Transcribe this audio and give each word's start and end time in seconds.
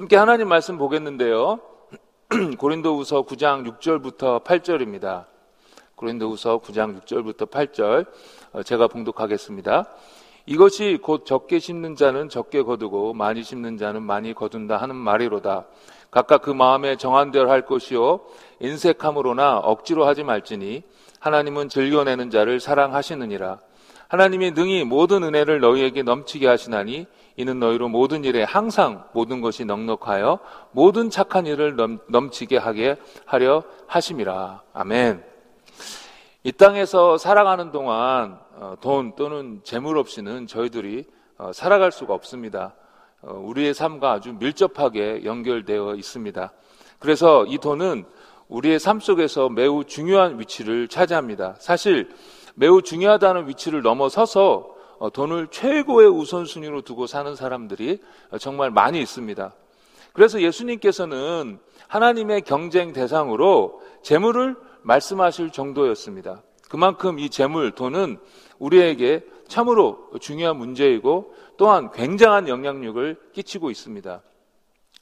함께 0.00 0.16
하나님 0.16 0.48
말씀 0.48 0.78
보겠는데요. 0.78 1.60
고린도후서 2.56 3.24
9장 3.26 3.70
6절부터 3.70 4.42
8절입니다. 4.42 5.26
고린도후서 5.94 6.60
9장 6.60 6.98
6절부터 7.02 7.50
8절 7.50 8.06
어, 8.54 8.62
제가 8.62 8.88
봉독하겠습니다. 8.88 9.90
이것이 10.46 11.00
곧 11.02 11.26
적게 11.26 11.58
심는 11.58 11.96
자는 11.96 12.30
적게 12.30 12.62
거두고 12.62 13.12
많이 13.12 13.42
심는 13.42 13.76
자는 13.76 14.02
많이 14.02 14.32
거둔다 14.32 14.78
하는 14.78 14.96
말이로다. 14.96 15.66
각각 16.10 16.40
그 16.40 16.50
마음에 16.50 16.96
정한 16.96 17.30
대로 17.30 17.50
할 17.50 17.66
것이요 17.66 18.20
인색함으로나 18.60 19.58
억지로 19.58 20.06
하지 20.06 20.24
말지니 20.24 20.82
하나님은 21.18 21.68
즐겨내는 21.68 22.30
자를 22.30 22.58
사랑하시느니라. 22.58 23.58
하나님이 24.08 24.52
능히 24.52 24.82
모든 24.82 25.24
은혜를 25.24 25.60
너희에게 25.60 26.04
넘치게 26.04 26.46
하시나니 26.46 27.06
이는 27.36 27.58
너희로 27.58 27.88
모든 27.88 28.24
일에 28.24 28.42
항상 28.42 29.04
모든 29.12 29.40
것이 29.40 29.64
넉넉하여 29.64 30.38
모든 30.72 31.10
착한 31.10 31.46
일을 31.46 31.76
넘, 31.76 32.30
치게 32.30 32.56
하게 32.56 32.96
하려 33.24 33.62
하심이라. 33.86 34.62
아멘. 34.72 35.24
이 36.42 36.52
땅에서 36.52 37.18
살아가는 37.18 37.70
동안 37.70 38.38
어, 38.54 38.74
돈 38.80 39.14
또는 39.16 39.60
재물 39.62 39.98
없이는 39.98 40.46
저희들이 40.46 41.04
어, 41.38 41.52
살아갈 41.52 41.92
수가 41.92 42.14
없습니다. 42.14 42.74
어, 43.22 43.34
우리의 43.34 43.74
삶과 43.74 44.12
아주 44.12 44.34
밀접하게 44.34 45.24
연결되어 45.24 45.94
있습니다. 45.94 46.52
그래서 46.98 47.44
이 47.46 47.58
돈은 47.58 48.04
우리의 48.48 48.78
삶 48.78 49.00
속에서 49.00 49.48
매우 49.48 49.84
중요한 49.84 50.40
위치를 50.40 50.88
차지합니다. 50.88 51.54
사실 51.58 52.10
매우 52.54 52.82
중요하다는 52.82 53.48
위치를 53.48 53.82
넘어서서 53.82 54.79
돈을 55.08 55.48
최고의 55.50 56.08
우선순위로 56.08 56.82
두고 56.82 57.06
사는 57.06 57.34
사람들이 57.34 58.00
정말 58.38 58.70
많이 58.70 59.00
있습니다. 59.00 59.54
그래서 60.12 60.42
예수님께서는 60.42 61.58
하나님의 61.88 62.42
경쟁 62.42 62.92
대상으로 62.92 63.80
재물을 64.02 64.56
말씀하실 64.82 65.50
정도였습니다. 65.50 66.42
그만큼 66.68 67.18
이 67.18 67.30
재물, 67.30 67.72
돈은 67.72 68.18
우리에게 68.58 69.24
참으로 69.48 70.10
중요한 70.20 70.56
문제이고 70.56 71.34
또한 71.56 71.90
굉장한 71.90 72.48
영향력을 72.48 73.16
끼치고 73.32 73.70
있습니다. 73.70 74.22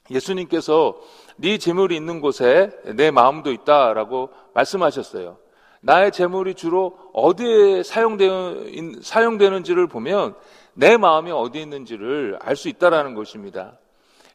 예수님께서 0.09 0.99
네 1.37 1.57
재물이 1.57 1.95
있는 1.95 2.19
곳에 2.19 2.71
내 2.95 3.11
마음도 3.11 3.51
있다라고 3.51 4.29
말씀하셨어요. 4.53 5.37
나의 5.81 6.11
재물이 6.11 6.55
주로 6.55 6.97
어디에 7.13 7.83
사용되는, 7.83 8.99
사용되는지를 9.01 9.87
보면 9.87 10.35
내 10.73 10.97
마음이 10.97 11.31
어디 11.31 11.61
있는지를 11.61 12.39
알 12.41 12.55
수 12.55 12.69
있다라는 12.69 13.15
것입니다. 13.15 13.77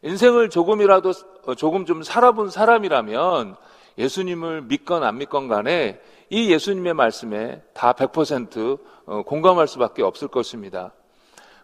인생을 0.01 0.49
조금이라도 0.49 1.13
조금 1.57 1.85
좀 1.85 2.03
살아본 2.03 2.49
사람이라면 2.49 3.55
예수님을 3.97 4.63
믿건 4.63 5.03
안 5.03 5.17
믿건 5.17 5.47
간에 5.47 5.99
이 6.29 6.51
예수님의 6.51 6.93
말씀에 6.93 7.61
다 7.73 7.93
100% 7.93 8.79
어, 9.05 9.23
공감할 9.23 9.67
수밖에 9.67 10.03
없을 10.03 10.27
것입니다. 10.27 10.91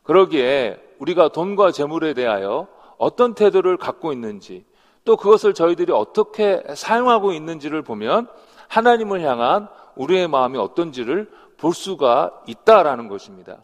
그러기에 0.04 0.80
우리가 1.00 1.30
돈과 1.30 1.72
재물에 1.72 2.14
대하여 2.14 2.68
어떤 2.98 3.34
태도를 3.34 3.78
갖고 3.78 4.14
있는지 4.14 4.66
또 5.04 5.18
그것을 5.18 5.54
저희들이 5.54 5.92
어떻게 5.92 6.64
사용하고 6.76 7.34
있는지를 7.34 7.82
보면 7.82 8.28
하나님을 8.72 9.22
향한 9.22 9.68
우리의 9.96 10.30
마음이 10.30 10.58
어떤지를 10.58 11.30
볼 11.58 11.74
수가 11.74 12.32
있다라는 12.48 13.10
것입니다. 13.10 13.58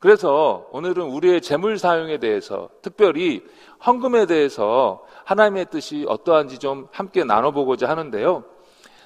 그래서 0.00 0.66
오늘은 0.72 1.04
우리의 1.04 1.40
재물 1.40 1.78
사용에 1.78 2.18
대해서 2.18 2.68
특별히 2.82 3.44
헌금에 3.86 4.26
대해서 4.26 5.04
하나님의 5.24 5.66
뜻이 5.70 6.04
어떠한지 6.08 6.58
좀 6.58 6.88
함께 6.90 7.22
나눠보고자 7.22 7.88
하는데요. 7.88 8.42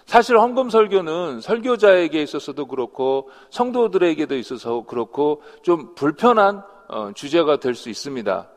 사실 0.07 0.39
헌금 0.39 0.71
설교는 0.71 1.43
설교자에게 1.43 2.23
있어서도 2.23 2.67
그렇고 2.67 3.29
성도들에게도 3.51 4.37
있어서 4.37 4.85
그렇고 4.87 5.43
좀 5.63 5.95
불편한 5.95 6.63
어, 6.89 7.11
주제가 7.15 7.59
될 7.59 7.75
수 7.75 7.91
있습니다. 7.91 8.49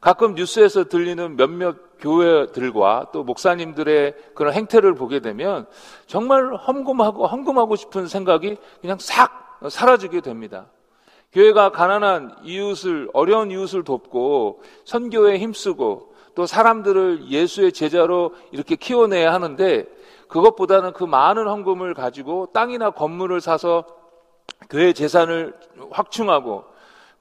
가끔 0.00 0.34
뉴스에서 0.34 0.84
들리는 0.84 1.36
몇몇 1.36 1.91
교회들과 2.02 3.06
또 3.12 3.22
목사님들의 3.22 4.14
그런 4.34 4.52
행태를 4.52 4.94
보게 4.94 5.20
되면 5.20 5.66
정말 6.06 6.54
헌금하고 6.54 7.26
헌금하고 7.26 7.76
싶은 7.76 8.08
생각이 8.08 8.56
그냥 8.80 8.98
싹 9.00 9.60
사라지게 9.68 10.20
됩니다. 10.20 10.66
교회가 11.32 11.70
가난한 11.70 12.36
이웃을 12.42 13.08
어려운 13.14 13.50
이웃을 13.50 13.84
돕고 13.84 14.62
선교에 14.84 15.38
힘쓰고 15.38 16.12
또 16.34 16.46
사람들을 16.46 17.28
예수의 17.28 17.72
제자로 17.72 18.34
이렇게 18.50 18.76
키워내야 18.76 19.32
하는데 19.32 19.86
그것보다는 20.28 20.92
그 20.92 21.04
많은 21.04 21.46
헌금을 21.46 21.94
가지고 21.94 22.48
땅이나 22.52 22.90
건물을 22.90 23.40
사서 23.40 23.84
교회 24.68 24.92
재산을 24.92 25.54
확충하고 25.90 26.64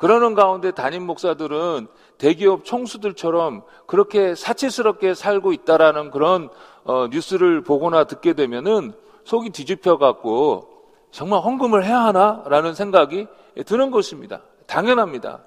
그러는 0.01 0.33
가운데 0.33 0.71
담임 0.71 1.03
목사들은 1.03 1.85
대기업 2.17 2.65
총수들처럼 2.65 3.61
그렇게 3.85 4.33
사치스럽게 4.33 5.13
살고 5.13 5.53
있다라는 5.53 6.09
그런 6.09 6.49
어, 6.85 7.05
뉴스를 7.11 7.61
보거나 7.61 8.05
듣게 8.05 8.33
되면은 8.33 8.93
속이 9.25 9.51
뒤집혀 9.51 9.99
갖고 9.99 10.69
정말 11.11 11.41
헌금을 11.41 11.85
해야 11.85 11.99
하나라는 11.99 12.73
생각이 12.73 13.27
드는 13.67 13.91
것입니다. 13.91 14.41
당연합니다. 14.65 15.43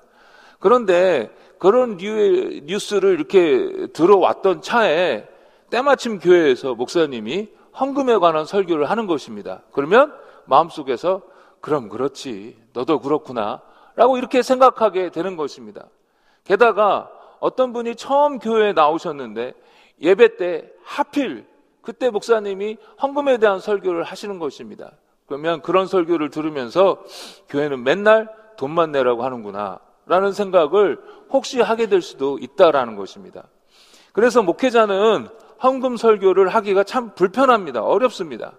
그런데 0.61 1.35
그런 1.59 1.97
뉴스를 1.97 3.15
이렇게 3.15 3.89
들어왔던 3.93 4.63
차에 4.63 5.27
때마침 5.71 6.21
교회에서 6.21 6.77
목사님이 6.77 7.49
헌금에 7.81 8.19
관한 8.19 8.45
설교를 8.45 8.89
하는 8.89 9.09
것입니다. 9.09 9.63
그러면 9.73 10.15
마음속에서 10.45 11.23
그럼 11.61 11.89
그렇지. 11.89 12.57
너도 12.73 13.01
그렇구나. 13.01 13.61
라고 13.97 14.17
이렇게 14.19 14.43
생각하게 14.43 15.11
되는 15.11 15.37
것입니다. 15.37 15.87
게다가 16.45 17.11
어떤 17.41 17.73
분이 17.73 17.97
처음 17.97 18.39
교회에 18.39 18.73
나오셨는데 18.73 19.55
예배 20.01 20.37
때 20.37 20.71
하필 20.83 21.47
그때 21.83 22.11
목사님이 22.11 22.79
헌금에 23.01 23.39
대한 23.39 23.61
설교를 23.61 24.05
하시는 24.05 24.39
것입니다. 24.39 24.93
그러면 25.27 25.61
그런 25.63 25.87
설교를 25.87 26.31
들으면서 26.31 27.03
교회는 27.49 27.85
맨날 27.85 28.29
돈만 28.57 28.93
내라고 28.93 29.25
하는구나. 29.25 29.79
라는 30.07 30.33
생각을 30.33 30.99
혹시 31.31 31.61
하게 31.61 31.87
될 31.87 32.03
수도 32.03 32.39
있다라는 32.39 32.97
것입니다. 32.97 33.45
그래서 34.13 34.43
목회자는 34.43 35.29
헌금 35.63 35.97
설교를 35.97 36.49
하기가 36.49 36.85
참 36.85 37.15
불편합니다. 37.15 37.83
어렵습니다. 37.83 38.53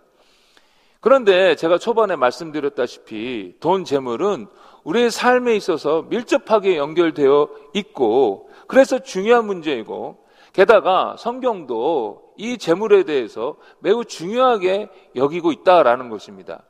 그런데 1.02 1.56
제가 1.56 1.78
초반에 1.78 2.16
말씀드렸다시피 2.16 3.58
돈 3.60 3.86
재물은 3.86 4.48
우리의 4.86 5.12
삶에 5.12 5.56
있어서 5.56 6.04
밀접하게 6.04 6.78
연결되어 6.78 7.50
있고 7.74 8.50
그래서 8.68 9.00
중요한 9.00 9.46
문제이고 9.46 10.24
게다가 10.54 11.16
성경도 11.18 12.34
이 12.38 12.58
재물에 12.58 13.04
대해서 13.04 13.58
매우 13.80 14.06
중요하게 14.06 14.90
여기고 15.16 15.52
있다라는 15.52 16.10
것입니다. 16.10 16.64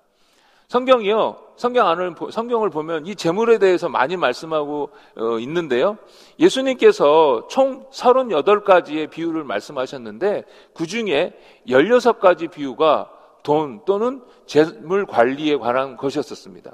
성경이요. 0.68 1.38
성경 1.58 1.88
안을 1.88 2.16
성경을 2.32 2.70
보면 2.72 3.06
이 3.06 3.16
재물에 3.16 3.60
대해서 3.60 3.88
많이 3.88 4.18
말씀하고 4.18 4.90
어, 5.16 5.40
있는데요. 5.40 5.98
예수님께서 6.40 7.48
총 7.50 7.88
38가지의 7.92 9.12
비유를 9.12 9.44
말씀하셨는데 9.44 10.44
그중에 10.74 11.34
16가지 11.68 12.50
비유가 12.50 13.12
돈 13.44 13.86
또는 13.86 14.24
재물 14.48 15.06
관리에 15.06 15.58
관한 15.58 15.96
것이었습니다. 15.98 16.74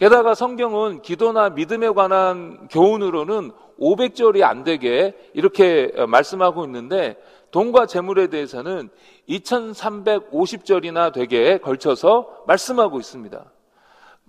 게다가 0.00 0.34
성경은 0.34 1.02
기도나 1.02 1.50
믿음에 1.50 1.90
관한 1.90 2.68
교훈으로는 2.68 3.52
500절이 3.78 4.42
안 4.42 4.64
되게 4.64 5.14
이렇게 5.34 5.92
말씀하고 6.08 6.64
있는데 6.64 7.22
돈과 7.50 7.84
재물에 7.84 8.28
대해서는 8.28 8.88
2350절이나 9.28 11.12
되게 11.12 11.58
걸쳐서 11.58 12.44
말씀하고 12.46 12.98
있습니다. 12.98 13.44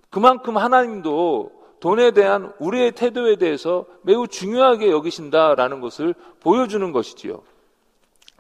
그만큼 0.10 0.58
하나님도 0.58 1.52
돈에 1.80 2.12
대한 2.12 2.52
우리의 2.60 2.92
태도에 2.92 3.38
대해서 3.38 3.86
매우 4.02 4.28
중요하게 4.28 4.92
여기신다라는 4.92 5.80
것을 5.80 6.16
보여주는 6.42 6.92
것이지요. 6.92 7.44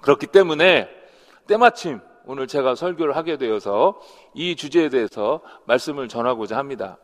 그렇기 0.01 0.27
때문에 0.27 0.89
때마침 1.47 2.01
오늘 2.25 2.47
제가 2.47 2.75
설교를 2.75 3.15
하게 3.15 3.38
되어서 3.38 4.01
이 4.33 4.57
주제에 4.57 4.89
대해서 4.89 5.39
말씀을 5.63 6.09
전하고자 6.09 6.57
합니다. 6.57 6.97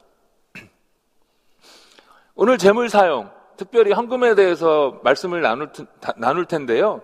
오늘 2.39 2.59
재물 2.59 2.87
사용, 2.87 3.31
특별히 3.57 3.91
헌금에 3.91 4.35
대해서 4.35 4.99
말씀을 5.03 5.41
나눌, 5.41 5.71
나눌 6.17 6.45
텐데요. 6.45 7.01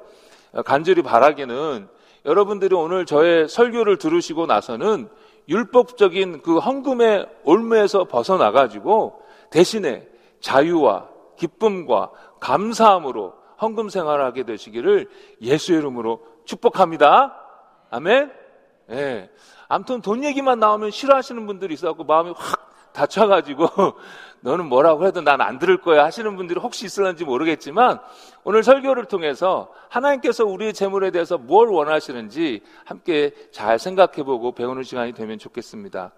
간절히 0.63 1.01
바라기는 1.01 1.87
여러분들이 2.23 2.75
오늘 2.75 3.07
저의 3.07 3.49
설교를 3.49 3.97
들으시고 3.97 4.45
나서는 4.45 5.09
율법적인 5.49 6.43
그 6.43 6.59
헌금의 6.59 7.25
올무에서 7.45 8.03
벗어나가지고 8.03 9.23
대신에 9.49 10.07
자유와 10.39 11.09
기쁨과 11.39 12.11
감사함으로 12.39 13.33
헌금 13.59 13.89
생활을 13.89 14.23
하게 14.23 14.43
되시기를 14.43 15.09
예수의 15.41 15.79
이름으로 15.79 16.21
축복합니다. 16.45 17.35
아멘. 17.89 18.31
예. 18.91 18.95
네. 18.95 19.29
아무튼 19.67 19.99
돈 20.01 20.23
얘기만 20.23 20.59
나오면 20.59 20.91
싫어하시는 20.91 21.47
분들이 21.47 21.73
있어갖고 21.73 22.03
마음이 22.03 22.33
확 22.37 22.63
다쳐가지고 22.93 23.67
너는 24.43 24.65
뭐라고 24.67 25.07
해도 25.07 25.21
난 25.21 25.41
안 25.41 25.57
들을 25.57 25.77
거야 25.77 26.03
하시는 26.05 26.35
분들이 26.35 26.59
혹시 26.59 26.85
있을는지 26.85 27.23
모르겠지만 27.25 27.99
오늘 28.43 28.63
설교를 28.63 29.05
통해서 29.05 29.69
하나님께서 29.89 30.45
우리의 30.45 30.73
재물에 30.73 31.11
대해서 31.11 31.37
뭘 31.37 31.69
원하시는지 31.69 32.61
함께 32.85 33.31
잘 33.51 33.79
생각해 33.79 34.23
보고 34.23 34.51
배우는 34.51 34.83
시간이 34.83 35.13
되면 35.13 35.39
좋겠습니다. 35.39 36.11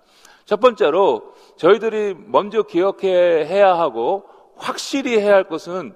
첫 0.45 0.60
번째로 0.60 1.33
저희들이 1.57 2.16
먼저 2.27 2.63
기억해야 2.63 3.77
하고 3.77 4.25
확실히 4.57 5.19
해야 5.19 5.33
할 5.33 5.45
것은 5.45 5.95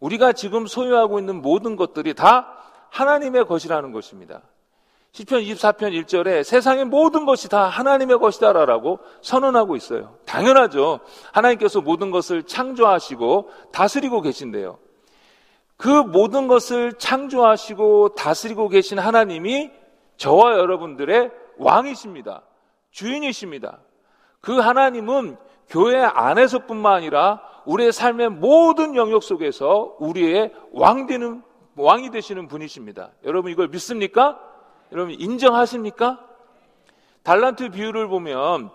우리가 0.00 0.32
지금 0.32 0.66
소유하고 0.66 1.18
있는 1.18 1.42
모든 1.42 1.76
것들이 1.76 2.14
다 2.14 2.56
하나님의 2.90 3.46
것이라는 3.46 3.92
것입니다. 3.92 4.42
시편 5.12 5.42
24편 5.42 6.04
1절에 6.04 6.44
세상의 6.44 6.84
모든 6.84 7.26
것이 7.26 7.48
다 7.48 7.64
하나님의 7.64 8.18
것이다라고 8.18 9.00
선언하고 9.22 9.74
있어요. 9.76 10.16
당연하죠. 10.24 11.00
하나님께서 11.32 11.80
모든 11.80 12.10
것을 12.10 12.44
창조하시고 12.44 13.50
다스리고 13.72 14.20
계신데요. 14.20 14.78
그 15.76 15.88
모든 15.88 16.46
것을 16.46 16.92
창조하시고 16.92 18.10
다스리고 18.14 18.68
계신 18.68 18.98
하나님이 18.98 19.70
저와 20.16 20.58
여러분들의 20.58 21.30
왕이십니다. 21.58 22.42
주인이십니다. 22.90 23.80
그 24.40 24.58
하나님은 24.58 25.36
교회 25.68 25.96
안에서뿐만 26.02 26.92
아니라 26.92 27.40
우리의 27.64 27.92
삶의 27.92 28.30
모든 28.30 28.94
영역 28.94 29.22
속에서 29.22 29.96
우리의 29.98 30.52
왕 30.72 31.06
되는 31.06 31.42
왕이 31.76 32.10
되시는 32.10 32.48
분이십니다. 32.48 33.10
여러분 33.24 33.50
이걸 33.50 33.68
믿습니까? 33.68 34.38
여러분 34.92 35.14
인정하십니까? 35.18 36.24
달란트 37.22 37.70
비유를 37.70 38.08
보면 38.08 38.70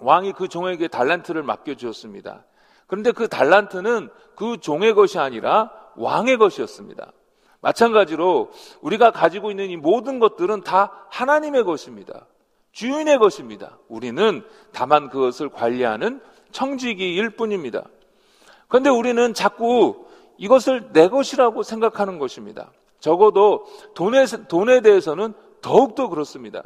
왕이 0.00 0.32
그 0.32 0.48
종에게 0.48 0.88
달란트를 0.88 1.42
맡겨 1.42 1.74
주었습니다. 1.74 2.44
그런데 2.86 3.12
그 3.12 3.28
달란트는 3.28 4.10
그 4.36 4.58
종의 4.58 4.94
것이 4.94 5.18
아니라 5.18 5.70
왕의 5.96 6.36
것이었습니다. 6.38 7.12
마찬가지로 7.60 8.50
우리가 8.82 9.10
가지고 9.10 9.50
있는 9.50 9.70
이 9.70 9.76
모든 9.76 10.18
것들은 10.18 10.62
다 10.62 11.06
하나님의 11.10 11.64
것입니다. 11.64 12.26
주인의 12.72 13.18
것입니다. 13.18 13.78
우리는 13.88 14.44
다만 14.72 15.08
그것을 15.08 15.48
관리하는 15.48 16.20
청지기일 16.52 17.30
뿐입니다. 17.30 17.84
그런데 18.68 18.90
우리는 18.90 19.32
자꾸 19.32 20.06
이것을 20.36 20.92
내 20.92 21.08
것이라고 21.08 21.62
생각하는 21.62 22.18
것입니다. 22.18 22.70
적어도 23.04 23.66
돈에, 23.94 24.24
돈에 24.48 24.80
대해서는 24.80 25.34
더욱더 25.60 26.08
그렇습니다. 26.08 26.62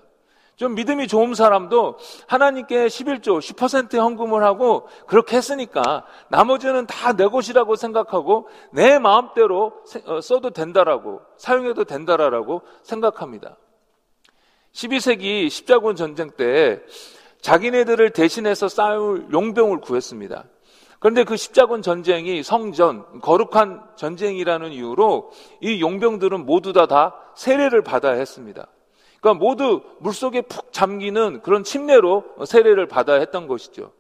좀 0.54 0.74
믿음이 0.74 1.08
좋은 1.08 1.34
사람도 1.34 1.98
하나님께 2.28 2.86
11조, 2.86 3.38
10% 3.38 3.98
헌금을 3.98 4.44
하고 4.44 4.86
그렇게 5.06 5.36
했으니까 5.36 6.04
나머지는 6.28 6.86
다 6.86 7.12
내 7.12 7.26
것이라고 7.26 7.74
생각하고 7.74 8.48
내 8.72 9.00
마음대로 9.00 9.72
어, 10.06 10.20
써도 10.20 10.50
된다라고, 10.50 11.20
사용해도 11.38 11.84
된다라고 11.84 12.62
생각합니다. 12.82 13.56
12세기 14.72 15.50
십자군 15.50 15.96
전쟁 15.96 16.30
때 16.30 16.80
자기네들을 17.40 18.10
대신해서 18.10 18.68
쌓을 18.68 19.26
용병을 19.32 19.80
구했습니다. 19.80 20.44
그런데 20.98 21.24
그 21.24 21.36
십자군 21.36 21.82
전쟁이 21.82 22.42
성전, 22.42 23.20
거룩한 23.20 23.82
전쟁이라는 23.96 24.72
이유로 24.72 25.30
이 25.60 25.80
용병들은 25.80 26.44
모두 26.44 26.72
다, 26.72 26.86
다 26.86 27.14
세례를 27.36 27.82
받아야 27.82 28.14
했습니다. 28.14 28.66
그러니까 29.20 29.44
모두 29.44 29.82
물속에 30.00 30.42
푹 30.42 30.72
잠기는 30.72 31.40
그런 31.42 31.62
침례로 31.62 32.24
세례를 32.44 32.86
받아야 32.86 33.18
했던 33.20 33.46
것이죠. 33.46 33.92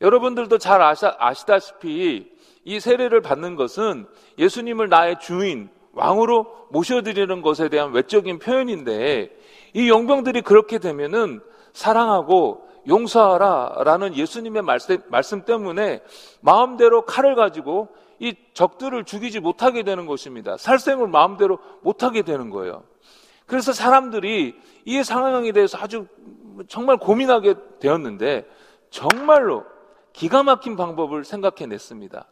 여러분들도 0.00 0.58
잘 0.58 0.80
아시, 0.80 1.06
아시다시피 1.06 2.30
이 2.64 2.80
세례를 2.80 3.20
받는 3.20 3.56
것은 3.56 4.06
예수님을 4.38 4.88
나의 4.88 5.18
주인, 5.20 5.68
왕으로 5.92 6.68
모셔드리는 6.70 7.42
것에 7.42 7.68
대한 7.68 7.92
외적인 7.92 8.38
표현인데 8.38 9.30
이 9.74 9.88
용병들이 9.88 10.42
그렇게 10.42 10.78
되면은 10.78 11.40
사랑하고 11.72 12.67
용서하라 12.88 13.82
라는 13.84 14.16
예수님의 14.16 14.62
말씀, 14.62 14.98
말씀 15.08 15.44
때문에 15.44 16.02
마음대로 16.40 17.02
칼을 17.02 17.34
가지고 17.34 17.88
이 18.18 18.34
적들을 18.54 19.04
죽이지 19.04 19.40
못하게 19.40 19.82
되는 19.82 20.06
것입니다. 20.06 20.56
살생을 20.56 21.08
마음대로 21.08 21.58
못하게 21.82 22.22
되는 22.22 22.50
거예요. 22.50 22.82
그래서 23.46 23.72
사람들이 23.72 24.54
이 24.84 25.02
상황에 25.04 25.52
대해서 25.52 25.78
아주 25.78 26.06
정말 26.68 26.96
고민하게 26.96 27.54
되었는데 27.78 28.48
정말로 28.90 29.64
기가 30.12 30.42
막힌 30.42 30.76
방법을 30.76 31.24
생각해냈습니다. 31.24 32.26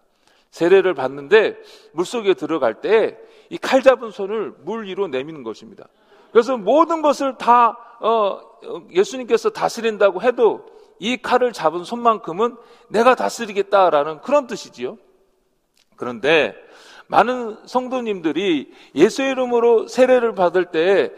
세례를 0.50 0.94
받는데 0.94 1.56
물속에 1.92 2.34
들어갈 2.34 2.80
때 2.80 3.18
이 3.50 3.58
칼 3.58 3.82
잡은 3.82 4.10
손을 4.10 4.52
물 4.64 4.86
위로 4.86 5.08
내미는 5.08 5.42
것입니다. 5.42 5.88
그래서 6.32 6.56
모든 6.56 7.02
것을 7.02 7.36
다 7.38 7.76
어, 8.00 8.40
예수님께서 8.90 9.50
다스린다고 9.50 10.22
해도 10.22 10.66
이 10.98 11.16
칼을 11.16 11.52
잡은 11.52 11.84
손만큼은 11.84 12.56
내가 12.88 13.14
다스리겠다라는 13.14 14.20
그런 14.20 14.46
뜻이지요. 14.46 14.98
그런데 15.96 16.54
많은 17.08 17.56
성도님들이 17.66 18.72
예수의 18.94 19.30
이름으로 19.32 19.86
세례를 19.88 20.34
받을 20.34 20.66
때 20.66 21.12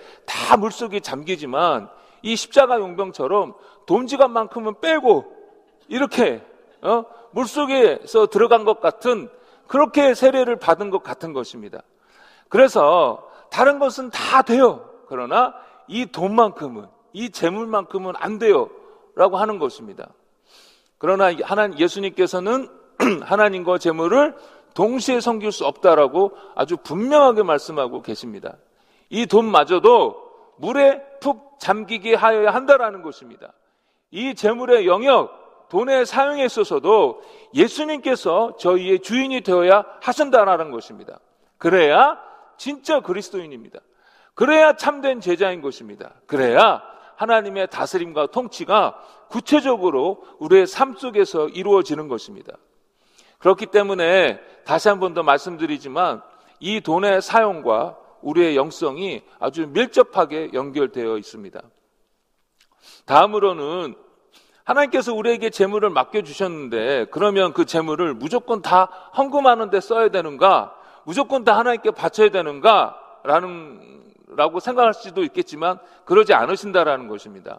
다 0.48 0.56
물속에 0.56 1.00
잠기지만 1.00 1.90
이 2.22 2.36
십자가 2.36 2.78
용병처럼 2.78 3.54
돈지갑만큼은 3.86 4.80
빼고 4.80 5.30
이렇게 5.88 6.42
어? 6.80 7.04
물속에서 7.32 8.28
들어간 8.28 8.64
것 8.64 8.80
같은 8.80 9.28
그렇게 9.66 10.14
세례를 10.14 10.56
받은 10.56 10.88
것 10.88 11.02
같은 11.02 11.34
것입니다. 11.34 11.82
그래서 12.48 13.28
다른 13.50 13.78
것은 13.78 14.10
다 14.10 14.40
돼요. 14.40 14.87
그러나 15.08 15.54
이 15.86 16.06
돈만큼은, 16.06 16.86
이 17.12 17.30
재물만큼은 17.30 18.14
안 18.16 18.38
돼요. 18.38 18.70
라고 19.14 19.36
하는 19.36 19.58
것입니다. 19.58 20.10
그러나 20.98 21.32
하나님, 21.42 21.78
예수님께서는 21.78 22.68
하나님과 23.22 23.78
재물을 23.78 24.34
동시에 24.74 25.20
섬길 25.20 25.50
수 25.50 25.64
없다라고 25.66 26.32
아주 26.54 26.76
분명하게 26.76 27.42
말씀하고 27.42 28.02
계십니다. 28.02 28.56
이 29.10 29.26
돈마저도 29.26 30.28
물에 30.58 31.02
푹 31.20 31.58
잠기게 31.58 32.14
하여야 32.14 32.52
한다라는 32.52 33.02
것입니다. 33.02 33.52
이 34.10 34.34
재물의 34.34 34.86
영역, 34.86 35.68
돈의 35.68 36.06
사용에 36.06 36.44
있어서도 36.44 37.22
예수님께서 37.54 38.56
저희의 38.58 39.00
주인이 39.00 39.40
되어야 39.42 39.84
하신다라는 40.00 40.70
것입니다. 40.70 41.18
그래야 41.58 42.18
진짜 42.56 43.00
그리스도인입니다. 43.00 43.80
그래야 44.38 44.74
참된 44.74 45.20
제자인 45.20 45.60
것입니다. 45.60 46.12
그래야 46.28 46.80
하나님의 47.16 47.70
다스림과 47.70 48.28
통치가 48.28 48.96
구체적으로 49.28 50.22
우리의 50.38 50.68
삶 50.68 50.94
속에서 50.94 51.48
이루어지는 51.48 52.06
것입니다. 52.06 52.52
그렇기 53.40 53.66
때문에 53.66 54.38
다시 54.64 54.88
한 54.88 55.00
번 55.00 55.12
더 55.12 55.24
말씀드리지만 55.24 56.22
이 56.60 56.80
돈의 56.80 57.20
사용과 57.20 57.98
우리의 58.22 58.54
영성이 58.54 59.24
아주 59.40 59.66
밀접하게 59.66 60.50
연결되어 60.54 61.18
있습니다. 61.18 61.60
다음으로는 63.06 63.96
하나님께서 64.62 65.14
우리에게 65.14 65.50
재물을 65.50 65.90
맡겨주셨는데 65.90 67.06
그러면 67.10 67.52
그 67.52 67.64
재물을 67.64 68.14
무조건 68.14 68.62
다 68.62 68.84
헌금하는 69.16 69.70
데 69.70 69.80
써야 69.80 70.10
되는가? 70.10 70.76
무조건 71.04 71.42
다 71.42 71.58
하나님께 71.58 71.90
바쳐야 71.90 72.28
되는가? 72.28 72.96
라는 73.24 73.98
라고 74.36 74.60
생각할 74.60 74.94
수도 74.94 75.22
있겠지만 75.22 75.78
그러지 76.04 76.34
않으신다라는 76.34 77.08
것입니다. 77.08 77.58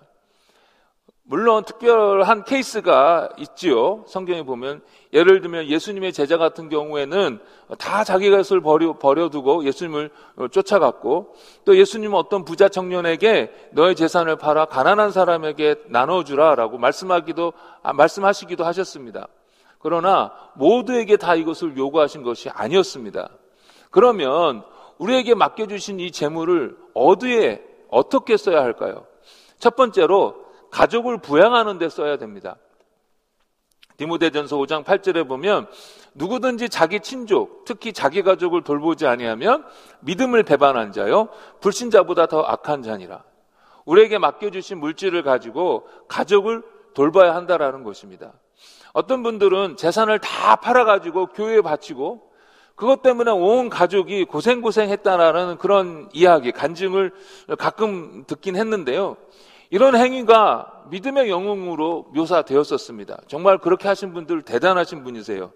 물론 1.29 1.63
특별한 1.63 2.43
케이스가 2.43 3.29
있지요. 3.37 4.03
성경에 4.07 4.41
보면 4.41 4.81
예를 5.13 5.41
들면 5.41 5.67
예수님의 5.67 6.11
제자 6.11 6.39
같은 6.39 6.69
경우에는 6.69 7.39
다 7.77 8.03
자기 8.03 8.31
것을 8.31 8.61
버려, 8.61 8.97
버려두고 8.97 9.63
예수님을 9.63 10.09
쫓아갔고 10.49 11.35
또 11.65 11.77
예수님은 11.77 12.17
어떤 12.17 12.45
부자 12.45 12.67
청년에게 12.67 13.69
너의 13.73 13.95
재산을 13.95 14.37
팔아 14.37 14.65
가난한 14.65 15.11
사람에게 15.11 15.75
나눠주라라고 15.89 16.79
말씀하기도 16.79 17.53
아, 17.83 17.93
말씀하시기도 17.93 18.65
하셨습니다. 18.65 19.27
그러나 19.77 20.33
모두에게 20.55 21.15
다 21.15 21.35
이것을 21.35 21.77
요구하신 21.77 22.23
것이 22.23 22.49
아니었습니다. 22.49 23.29
그러면 23.91 24.63
우리에게 24.99 25.33
맡겨주신 25.33 25.99
이 25.99 26.11
재물을 26.11 26.77
어디에 26.93 27.63
어떻게 27.89 28.37
써야 28.37 28.61
할까요? 28.61 29.07
첫 29.57 29.75
번째로 29.75 30.35
가족을 30.69 31.17
부양하는 31.17 31.79
데 31.79 31.89
써야 31.89 32.17
됩니다. 32.17 32.57
디모데전서 33.97 34.55
5장 34.57 34.85
8절에 34.85 35.27
보면 35.27 35.67
누구든지 36.13 36.69
자기 36.69 37.01
친족, 37.01 37.65
특히 37.65 37.91
자기 37.91 38.21
가족을 38.21 38.63
돌보지 38.63 39.07
아니하면 39.07 39.65
믿음을 40.01 40.43
배반한 40.43 40.91
자요 40.91 41.27
불신자보다 41.59 42.27
더 42.27 42.41
악한 42.41 42.83
자니라. 42.83 43.23
우리에게 43.85 44.17
맡겨주신 44.17 44.79
물질을 44.79 45.23
가지고 45.23 45.87
가족을 46.07 46.63
돌봐야 46.93 47.35
한다라는 47.35 47.83
것입니다. 47.83 48.33
어떤 48.93 49.23
분들은 49.23 49.77
재산을 49.77 50.19
다 50.19 50.57
팔아가지고 50.57 51.27
교회에 51.27 51.61
바치고 51.61 52.28
그것 52.79 53.01
때문에 53.01 53.29
온 53.29 53.67
가족이 53.67 54.23
고생고생했다라는 54.23 55.57
그런 55.57 56.07
이야기, 56.13 56.53
간증을 56.53 57.11
가끔 57.57 58.23
듣긴 58.25 58.55
했는데요. 58.55 59.17
이런 59.69 59.97
행위가 59.97 60.85
믿음의 60.89 61.29
영웅으로 61.29 62.05
묘사되었었습니다. 62.13 63.23
정말 63.27 63.57
그렇게 63.57 63.89
하신 63.89 64.13
분들 64.13 64.43
대단하신 64.43 65.03
분이세요. 65.03 65.51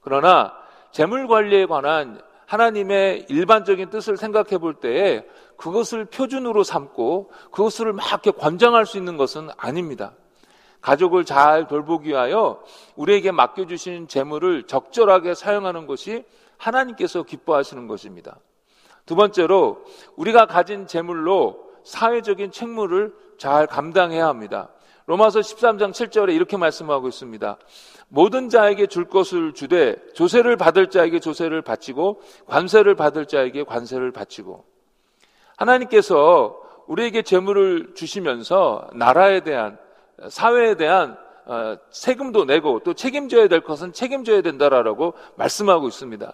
그러나 0.00 0.52
재물 0.90 1.28
관리에 1.28 1.66
관한 1.66 2.20
하나님의 2.46 3.26
일반적인 3.28 3.90
뜻을 3.90 4.16
생각해 4.16 4.58
볼 4.58 4.74
때에 4.74 5.24
그것을 5.56 6.06
표준으로 6.06 6.64
삼고 6.64 7.30
그것을 7.52 7.92
막 7.92 8.04
이렇게 8.08 8.32
권장할 8.32 8.84
수 8.84 8.98
있는 8.98 9.16
것은 9.16 9.48
아닙니다. 9.56 10.12
가족을 10.80 11.24
잘 11.24 11.68
돌보기 11.68 12.08
위하여 12.10 12.60
우리에게 12.96 13.30
맡겨주신 13.30 14.08
재물을 14.08 14.64
적절하게 14.64 15.34
사용하는 15.34 15.86
것이 15.86 16.24
하나님께서 16.64 17.22
기뻐하시는 17.22 17.86
것입니다. 17.86 18.38
두 19.06 19.14
번째로 19.16 19.84
우리가 20.16 20.46
가진 20.46 20.86
재물로 20.86 21.62
사회적인 21.84 22.50
책무를 22.50 23.12
잘 23.36 23.66
감당해야 23.66 24.26
합니다. 24.26 24.70
로마서 25.06 25.40
13장 25.40 25.90
7절에 25.90 26.34
이렇게 26.34 26.56
말씀하고 26.56 27.08
있습니다. 27.08 27.58
모든 28.08 28.48
자에게 28.48 28.86
줄 28.86 29.04
것을 29.04 29.52
주되 29.52 29.96
조세를 30.14 30.56
받을 30.56 30.88
자에게 30.88 31.20
조세를 31.20 31.60
바치고 31.60 32.22
관세를 32.46 32.94
받을 32.94 33.26
자에게 33.26 33.64
관세를 33.64 34.12
바치고 34.12 34.64
하나님께서 35.56 36.58
우리에게 36.86 37.22
재물을 37.22 37.92
주시면서 37.94 38.88
나라에 38.94 39.40
대한 39.40 39.78
사회에 40.28 40.76
대한 40.76 41.12
어, 41.12 41.23
세금도 41.90 42.44
내고 42.44 42.80
또 42.80 42.94
책임져야 42.94 43.48
될 43.48 43.60
것은 43.60 43.92
책임져야 43.92 44.42
된다라고 44.42 45.14
말씀하고 45.36 45.88
있습니다. 45.88 46.32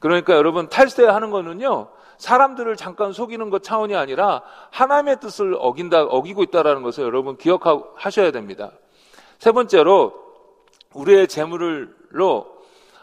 그러니까 0.00 0.34
여러분 0.34 0.68
탈세하는 0.68 1.30
거는요 1.30 1.88
사람들을 2.18 2.76
잠깐 2.76 3.12
속이는 3.12 3.48
것 3.48 3.62
차원이 3.62 3.96
아니라 3.96 4.42
하나님의 4.70 5.20
뜻을 5.20 5.56
어긴다 5.58 6.04
어기고 6.04 6.42
있다라는 6.44 6.82
것을 6.82 7.04
여러분 7.04 7.36
기억하셔야 7.36 8.30
됩니다. 8.30 8.70
세 9.38 9.52
번째로 9.52 10.12
우리의 10.92 11.28
재물로 11.28 12.60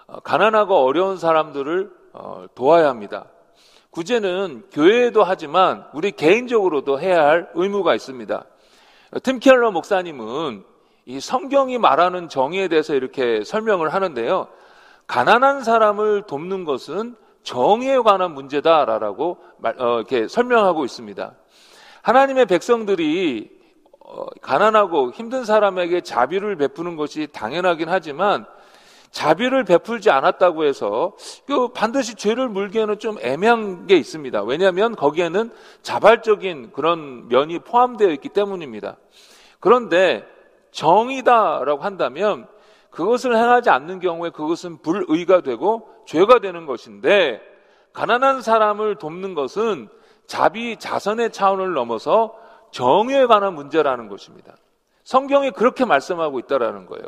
어, 0.08 0.20
가난하고 0.22 0.76
어려운 0.76 1.18
사람들을 1.18 1.92
어, 2.14 2.46
도와야 2.54 2.90
합니다. 2.90 3.26
구제는 3.90 4.66
교회에도 4.72 5.24
하지만 5.24 5.88
우리 5.94 6.12
개인적으로도 6.12 7.00
해야 7.00 7.26
할 7.26 7.50
의무가 7.56 7.96
있습니다. 7.96 8.46
팀 9.24 9.40
켈러 9.40 9.72
목사님은 9.72 10.64
이 11.10 11.22
성경이 11.22 11.78
말하는 11.78 12.28
정의에 12.28 12.68
대해서 12.68 12.94
이렇게 12.94 13.42
설명을 13.46 13.94
하는데요. 13.94 14.50
가난한 15.08 15.64
사람을 15.64 16.24
돕는 16.24 16.66
것은 16.66 17.16
정의에 17.44 17.98
관한 18.00 18.34
문제다라고 18.34 19.38
어, 19.64 19.96
이렇게 20.00 20.28
설명하고 20.28 20.84
있습니다. 20.84 21.34
하나님의 22.02 22.46
백성들이 22.48 23.50
어, 24.02 24.26
가난하고 24.42 25.12
힘든 25.14 25.46
사람에게 25.46 26.02
자비를 26.02 26.58
베푸는 26.58 26.98
것이 26.98 27.30
당연하긴 27.32 27.88
하지만 27.88 28.46
자비를 29.12 29.64
베풀지 29.64 30.10
않았다고 30.10 30.66
해서 30.66 31.16
그 31.46 31.70
반드시 31.70 32.16
죄를 32.16 32.50
물기에는 32.50 33.00
좀 33.00 33.16
애매한 33.22 33.88
게 33.88 33.96
있습니다. 33.96 34.44
왜냐하면 34.44 34.94
거기에는 34.94 35.52
자발적인 35.84 36.74
그런 36.74 37.30
면이 37.30 37.60
포함되어 37.60 38.10
있기 38.10 38.28
때문입니다. 38.28 38.98
그런데 39.62 40.28
정의다라고 40.78 41.82
한다면 41.82 42.48
그것을 42.92 43.36
행하지 43.36 43.72
않는 43.72 44.00
경우에 44.00 44.30
그것은 44.30 44.78
불의가 44.84 45.42
되고 45.42 45.90
죄가 46.06 46.38
되는 46.40 46.68
것인데 46.68 47.42
가난한 47.94 48.44
사람을 48.44 48.98
돕는 48.98 49.34
것은 49.34 49.90
자비 50.28 50.78
자선의 50.78 51.32
차원을 51.32 51.74
넘어서 51.74 52.36
정의에 52.70 53.26
관한 53.26 53.56
문제라는 53.56 54.08
것입니다. 54.08 54.56
성경이 55.04 55.52
그렇게 55.52 55.84
말씀하고 55.84 56.38
있다라는 56.40 56.86
거예요. 56.86 57.06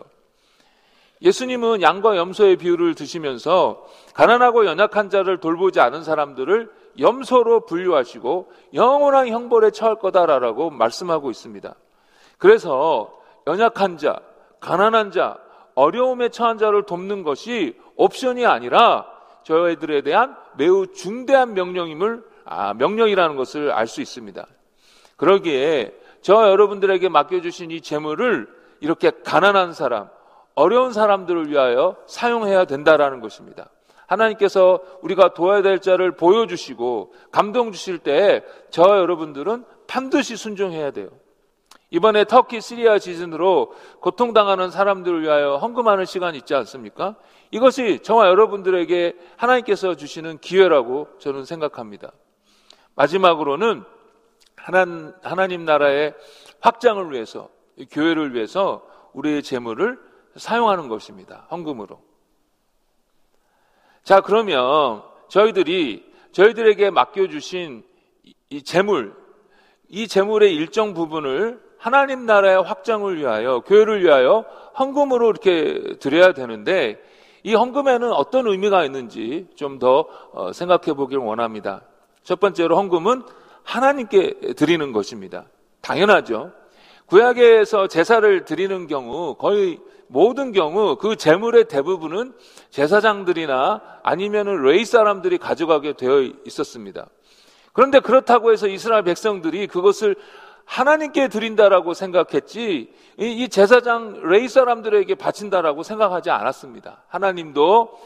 예수님은 1.21 1.83
양과 1.83 2.17
염소의 2.17 2.55
비유를 2.55 2.95
드시면서 2.95 3.85
가난하고 4.15 4.65
연약한 4.65 5.11
자를 5.11 5.39
돌보지 5.39 5.79
않은 5.79 6.03
사람들을 6.03 6.71
염소로 6.97 7.67
분류하시고 7.67 8.51
영원한 8.73 9.27
형벌에 9.27 9.71
처할 9.71 9.95
거다라고 9.95 10.71
말씀하고 10.71 11.29
있습니다. 11.29 11.75
그래서 12.39 13.18
연약한 13.47 13.97
자, 13.97 14.19
가난한 14.59 15.11
자, 15.11 15.37
어려움에 15.75 16.29
처한 16.29 16.57
자를 16.57 16.83
돕는 16.83 17.23
것이 17.23 17.77
옵션이 17.95 18.45
아니라 18.45 19.05
저희들에 19.43 20.01
대한 20.01 20.35
매우 20.57 20.87
중대한 20.87 21.53
명령임을 21.53 22.23
아, 22.45 22.73
명령이라는 22.73 23.35
것을 23.35 23.71
알 23.71 23.87
수 23.87 24.01
있습니다. 24.01 24.45
그러기에 25.17 25.93
저 26.21 26.49
여러분들에게 26.49 27.07
맡겨주신 27.09 27.71
이 27.71 27.81
재물을 27.81 28.47
이렇게 28.81 29.11
가난한 29.23 29.73
사람, 29.73 30.09
어려운 30.55 30.91
사람들을 30.91 31.49
위하여 31.49 31.95
사용해야 32.07 32.65
된다라는 32.65 33.21
것입니다. 33.21 33.69
하나님께서 34.07 34.79
우리가 35.01 35.33
도와야 35.33 35.61
될 35.61 35.79
자를 35.79 36.11
보여주시고 36.11 37.13
감동 37.31 37.71
주실 37.71 37.99
때 37.99 38.43
저 38.71 38.83
여러분들은 38.97 39.63
반드시 39.87 40.35
순종해야 40.35 40.91
돼요. 40.91 41.09
이번에 41.91 42.25
터키 42.25 42.61
시리아 42.61 42.99
지진으로 42.99 43.73
고통당하는 43.99 44.69
사람들을 44.69 45.23
위하여 45.23 45.57
헌금하는 45.57 46.05
시간이 46.05 46.37
있지 46.37 46.53
않습니까? 46.53 47.15
이것이 47.51 47.99
저와 48.03 48.27
여러분들에게 48.27 49.17
하나님께서 49.37 49.95
주시는 49.95 50.37
기회라고 50.37 51.07
저는 51.17 51.45
생각합니다. 51.45 52.11
마지막으로는 52.95 53.83
하나님, 54.55 55.13
하나 55.23 55.47
님 55.47 55.65
나라의 55.65 56.13
확장을 56.59 57.11
위해서, 57.11 57.49
교회를 57.91 58.35
위해서 58.35 58.85
우리의 59.13 59.41
재물을 59.41 59.97
사용하는 60.35 60.89
것입니다. 60.89 61.47
헌금으로. 61.49 62.01
자, 64.03 64.21
그러면 64.21 65.01
저희들이 65.29 66.07
저희들에게 66.33 66.91
맡겨주신 66.91 67.83
이 68.49 68.63
재물, 68.63 69.15
이 69.87 70.07
재물의 70.07 70.53
일정 70.53 70.93
부분을 70.93 71.68
하나님 71.79 72.25
나라의 72.25 72.61
확장을 72.61 73.17
위하여, 73.17 73.61
교회를 73.61 74.03
위하여 74.03 74.45
헌금으로 74.77 75.29
이렇게 75.29 75.95
드려야 75.99 76.33
되는데, 76.33 77.01
이 77.43 77.55
헌금에는 77.55 78.11
어떤 78.11 78.47
의미가 78.47 78.83
있는지 78.83 79.47
좀더 79.55 80.05
어, 80.33 80.51
생각해 80.51 80.93
보길 80.93 81.19
원합니다. 81.19 81.81
첫 82.23 82.39
번째로 82.39 82.75
헌금은 82.75 83.23
하나님께 83.63 84.53
드리는 84.57 84.91
것입니다. 84.91 85.45
당연하죠. 85.81 86.51
구약에서 87.05 87.87
제사를 87.87 88.45
드리는 88.45 88.87
경우 88.87 89.35
거의 89.35 89.79
모든 90.07 90.51
경우 90.51 90.97
그 90.97 91.15
재물의 91.15 91.69
대부분은 91.69 92.33
제사장들이나 92.71 93.81
아니면은 94.03 94.63
레이 94.63 94.83
사람들이 94.83 95.37
가져가게 95.37 95.93
되어 95.93 96.21
있었습니다. 96.45 97.07
그런데 97.73 97.99
그렇다고 97.99 98.51
해서 98.51 98.67
이스라엘 98.67 99.03
백성들이 99.03 99.67
그것을 99.67 100.15
하나님께 100.69 101.29
드린다라고 101.29 101.95
생각했지 101.95 102.93
이 103.17 103.49
제사장 103.49 104.21
레이 104.29 104.47
사람들에게 104.47 105.15
바친다라고 105.15 105.81
생각하지 105.81 106.29
않았습니다. 106.29 107.03
하나님도 107.07 107.99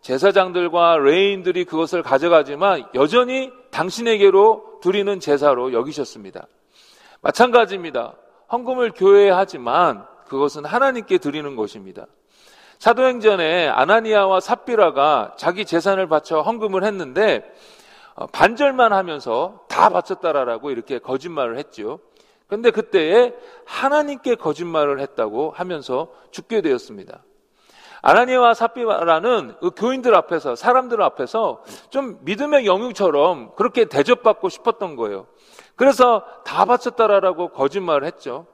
제사장들과 0.00 0.98
레인들이 0.98 1.64
그것을 1.64 2.02
가져가지만 2.02 2.88
여전히 2.94 3.52
당신에게로 3.70 4.80
드리는 4.82 5.20
제사로 5.20 5.72
여기셨습니다. 5.72 6.48
마찬가지입니다. 7.20 8.14
헌금을 8.50 8.92
교회에 8.96 9.30
하지만 9.30 10.04
그것은 10.26 10.64
하나님께 10.64 11.18
드리는 11.18 11.54
것입니다. 11.54 12.06
사도행전에 12.78 13.68
아나니아와 13.68 14.40
삽비라가 14.40 15.34
자기 15.36 15.64
재산을 15.64 16.08
바쳐 16.08 16.40
헌금을 16.40 16.82
했는데 16.82 17.44
어, 18.18 18.26
반절만 18.26 18.92
하면서 18.92 19.60
다 19.68 19.90
바쳤다라고 19.90 20.72
이렇게 20.72 20.98
거짓말을 20.98 21.56
했죠. 21.56 22.00
그런데 22.48 22.70
그때에 22.70 23.34
하나님께 23.66 24.34
거짓말을 24.34 25.00
했다고 25.00 25.52
하면서 25.52 26.08
죽게 26.30 26.62
되었습니다. 26.62 27.22
아나니아와 28.00 28.54
삽비라는 28.54 29.56
그 29.60 29.70
교인들 29.70 30.14
앞에서 30.14 30.56
사람들 30.56 31.02
앞에서 31.02 31.62
좀 31.90 32.18
믿음의 32.22 32.64
영웅처럼 32.64 33.54
그렇게 33.54 33.84
대접받고 33.84 34.48
싶었던 34.48 34.96
거예요. 34.96 35.26
그래서 35.76 36.24
다 36.44 36.64
바쳤다라고 36.64 37.48
거짓말을 37.48 38.06
했죠. 38.06 38.46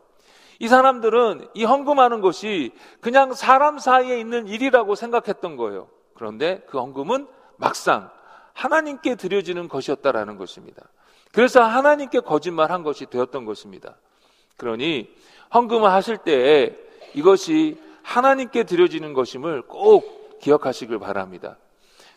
이 0.59 0.69
사람들은 0.69 1.49
이 1.55 1.65
헌금하는 1.65 2.21
것이 2.21 2.73
그냥 3.01 3.33
사람 3.33 3.79
사이에 3.79 4.19
있는 4.19 4.47
일이라고 4.47 4.95
생각했던 4.95 5.57
거예요. 5.57 5.89
그런데 6.15 6.63
그 6.69 6.79
헌금은 6.79 7.27
막상 7.57 8.11
하나님께 8.55 9.17
드려지는 9.17 9.69
것이었다라는 9.69 10.39
것입니다. 10.39 10.83
그래서 11.33 11.63
하나님께 11.63 12.21
거짓말한 12.21 12.83
것이 12.83 13.07
되었던 13.07 13.45
것입니다. 13.45 13.97
그러니 14.57 15.13
헌금을 15.53 15.91
하실 15.91 16.17
때 16.19 16.77
이것이 17.15 17.79
하나님께 18.03 18.65
드려지는 18.65 19.13
것임을 19.13 19.63
꼭 19.63 20.39
기억하시길 20.41 20.99
바랍니다. 20.99 21.57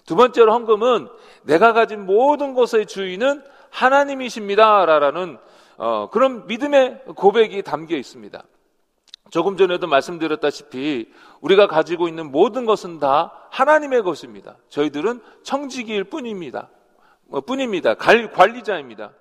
두 0.05 0.15
번째로 0.15 0.53
헌금은 0.53 1.09
내가 1.43 1.73
가진 1.73 2.05
모든 2.05 2.53
것의 2.53 2.85
주인은 2.85 3.43
하나님이십니다라는 3.71 5.37
어, 5.77 6.09
그런 6.11 6.47
믿음의 6.47 7.03
고백이 7.15 7.61
담겨 7.61 7.95
있습니다. 7.95 8.43
조금 9.29 9.57
전에도 9.57 9.87
말씀드렸다시피 9.87 11.11
우리가 11.41 11.67
가지고 11.67 12.07
있는 12.07 12.31
모든 12.31 12.65
것은 12.65 12.99
다 12.99 13.33
하나님의 13.51 14.03
것입니다. 14.03 14.57
저희들은 14.69 15.21
청지기일 15.43 16.05
뿐입니다. 16.05 16.69
뭐 17.25 17.41
뿐입니다. 17.41 17.95
관리자입니다. 17.95 19.11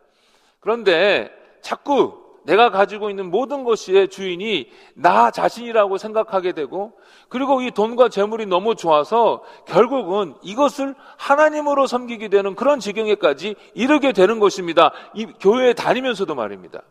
그런데 0.60 1.30
자꾸 1.60 2.26
내가 2.46 2.70
가지고 2.70 3.10
있는 3.10 3.30
모든 3.30 3.64
것의 3.64 4.08
주인이 4.08 4.70
나 4.94 5.30
자신이라고 5.30 5.98
생각하게 5.98 6.52
되고 6.52 6.92
그리고 7.28 7.60
이 7.60 7.72
돈과 7.72 8.08
재물이 8.08 8.46
너무 8.46 8.76
좋아서 8.76 9.42
결국은 9.66 10.34
이것을 10.42 10.94
하나님으로 11.18 11.88
섬기게 11.88 12.28
되는 12.28 12.54
그런 12.54 12.78
지경에까지 12.78 13.56
이르게 13.75 14.12
되는 14.12 14.38
것입니다. 14.38 14.92
이 15.14 15.26
교회에 15.40 15.75
다니면서도 15.75 16.36
말입니다. 16.36 16.82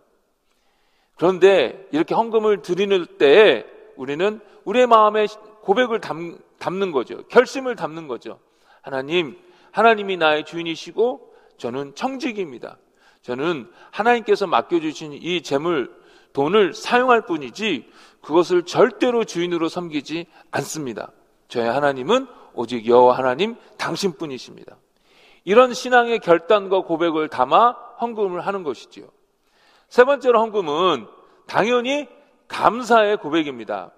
그런데 1.15 1.87
이렇게 1.91 2.13
헌금을 2.13 2.61
드리는 2.61 3.05
때에 3.17 3.65
우리는 3.95 4.39
우리의 4.65 4.87
마음에 4.87 5.27
고백을 5.61 6.01
담, 6.01 6.37
담는 6.59 6.91
거죠. 6.91 7.23
결심을 7.27 7.75
담는 7.75 8.07
거죠. 8.07 8.39
하나님, 8.81 9.37
하나님이 9.71 10.17
나의 10.17 10.45
주인이시고 10.45 11.33
저는 11.57 11.95
청직입니다. 11.95 12.77
저는 13.21 13.69
하나님께서 13.91 14.45
맡겨주신 14.45 15.13
이 15.13 15.41
재물, 15.41 15.91
돈을 16.33 16.73
사용할 16.73 17.25
뿐이지 17.25 17.89
그것을 18.21 18.63
절대로 18.63 19.23
주인으로 19.23 19.69
섬기지 19.69 20.27
않습니다. 20.51 21.11
저의 21.47 21.71
하나님은 21.71 22.27
오직 22.53 22.87
여호와 22.87 23.17
하나님 23.17 23.55
당신뿐이십니다. 23.77 24.77
이런 25.43 25.73
신앙의 25.73 26.19
결단과 26.19 26.81
고백을 26.81 27.29
담아 27.29 27.71
헌금을 28.01 28.45
하는 28.45 28.63
것이지요. 28.63 29.07
세 29.89 30.03
번째로 30.03 30.39
헌금은 30.39 31.07
당연히 31.47 32.07
감사의 32.47 33.17
고백입니다. 33.17 33.91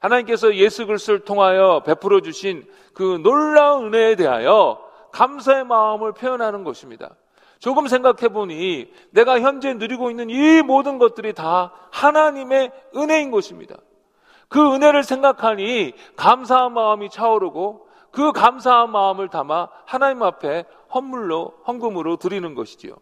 하나님께서 0.00 0.54
예수 0.54 0.86
그리스도를 0.86 1.20
통하여 1.24 1.82
베풀어 1.84 2.20
주신 2.20 2.66
그 2.94 3.20
놀라운 3.22 3.86
은혜에 3.86 4.16
대하여 4.16 4.82
감사의 5.12 5.64
마음을 5.64 6.12
표현하는 6.12 6.64
것입니다. 6.64 7.14
조금 7.58 7.88
생각해 7.88 8.28
보니 8.28 8.92
내가 9.10 9.40
현재 9.40 9.72
누리고 9.74 10.10
있는 10.10 10.28
이 10.28 10.62
모든 10.62 10.98
것들이 10.98 11.32
다 11.32 11.72
하나님의 11.90 12.70
은혜인 12.94 13.30
것입니다. 13.30 13.76
그 14.48 14.74
은혜를 14.74 15.02
생각하니 15.02 15.94
감사한 16.16 16.72
마음이 16.74 17.10
차오르고 17.10 17.88
그 18.12 18.32
감사한 18.32 18.90
마음을 18.90 19.28
담아 19.28 19.68
하나님 19.84 20.22
앞에 20.22 20.64
헌물로 20.94 21.54
헌금으로 21.66 22.16
드리는 22.16 22.54
것이지요. 22.54 22.94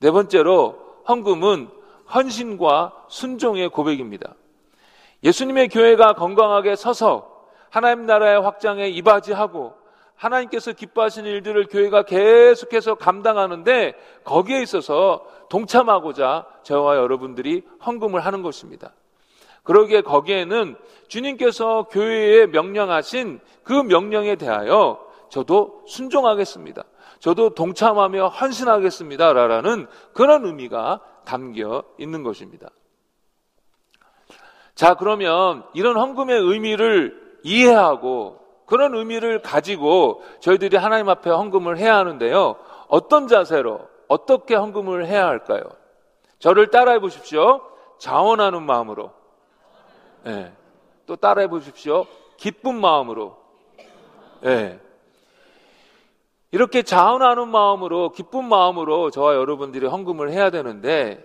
네 0.00 0.10
번째로 0.10 0.87
헌금은 1.08 1.68
헌신과 2.14 3.06
순종의 3.08 3.70
고백입니다. 3.70 4.34
예수님의 5.24 5.68
교회가 5.68 6.14
건강하게 6.14 6.76
서서 6.76 7.46
하나님 7.70 8.06
나라의 8.06 8.40
확장에 8.40 8.88
이바지하고 8.88 9.74
하나님께서 10.14 10.72
기뻐하시는 10.72 11.30
일들을 11.30 11.66
교회가 11.66 12.02
계속해서 12.02 12.96
감당하는데 12.96 13.94
거기에 14.24 14.62
있어서 14.62 15.24
동참하고자 15.48 16.46
저와 16.62 16.96
여러분들이 16.96 17.62
헌금을 17.84 18.20
하는 18.20 18.42
것입니다. 18.42 18.92
그러기에 19.62 20.00
거기에는 20.00 20.76
주님께서 21.08 21.84
교회에 21.90 22.46
명령하신 22.46 23.40
그 23.62 23.72
명령에 23.72 24.36
대하여 24.36 24.98
저도 25.28 25.82
순종하겠습니다. 25.86 26.84
저도 27.18 27.54
동참하며 27.54 28.28
헌신하겠습니다. 28.28 29.32
라는 29.32 29.86
그런 30.12 30.44
의미가 30.44 31.00
담겨 31.24 31.84
있는 31.98 32.22
것입니다. 32.22 32.68
자, 34.74 34.94
그러면 34.94 35.64
이런 35.74 35.96
헌금의 35.96 36.40
의미를 36.40 37.38
이해하고 37.42 38.38
그런 38.66 38.94
의미를 38.94 39.42
가지고 39.42 40.22
저희들이 40.40 40.76
하나님 40.76 41.08
앞에 41.08 41.30
헌금을 41.30 41.78
해야 41.78 41.96
하는데요. 41.96 42.56
어떤 42.88 43.26
자세로 43.26 43.80
어떻게 44.06 44.54
헌금을 44.54 45.06
해야 45.06 45.26
할까요? 45.26 45.62
저를 46.38 46.68
따라해 46.68 47.00
보십시오. 47.00 47.60
자원하는 47.98 48.62
마음으로. 48.62 49.12
네. 50.24 50.52
또 51.06 51.16
따라해 51.16 51.48
보십시오. 51.48 52.06
기쁜 52.36 52.80
마음으로. 52.80 53.36
네. 54.42 54.78
이렇게 56.50 56.82
자원하는 56.82 57.48
마음으로, 57.48 58.12
기쁜 58.12 58.44
마음으로 58.44 59.10
저와 59.10 59.34
여러분들이 59.34 59.86
헌금을 59.86 60.30
해야 60.30 60.50
되는데, 60.50 61.24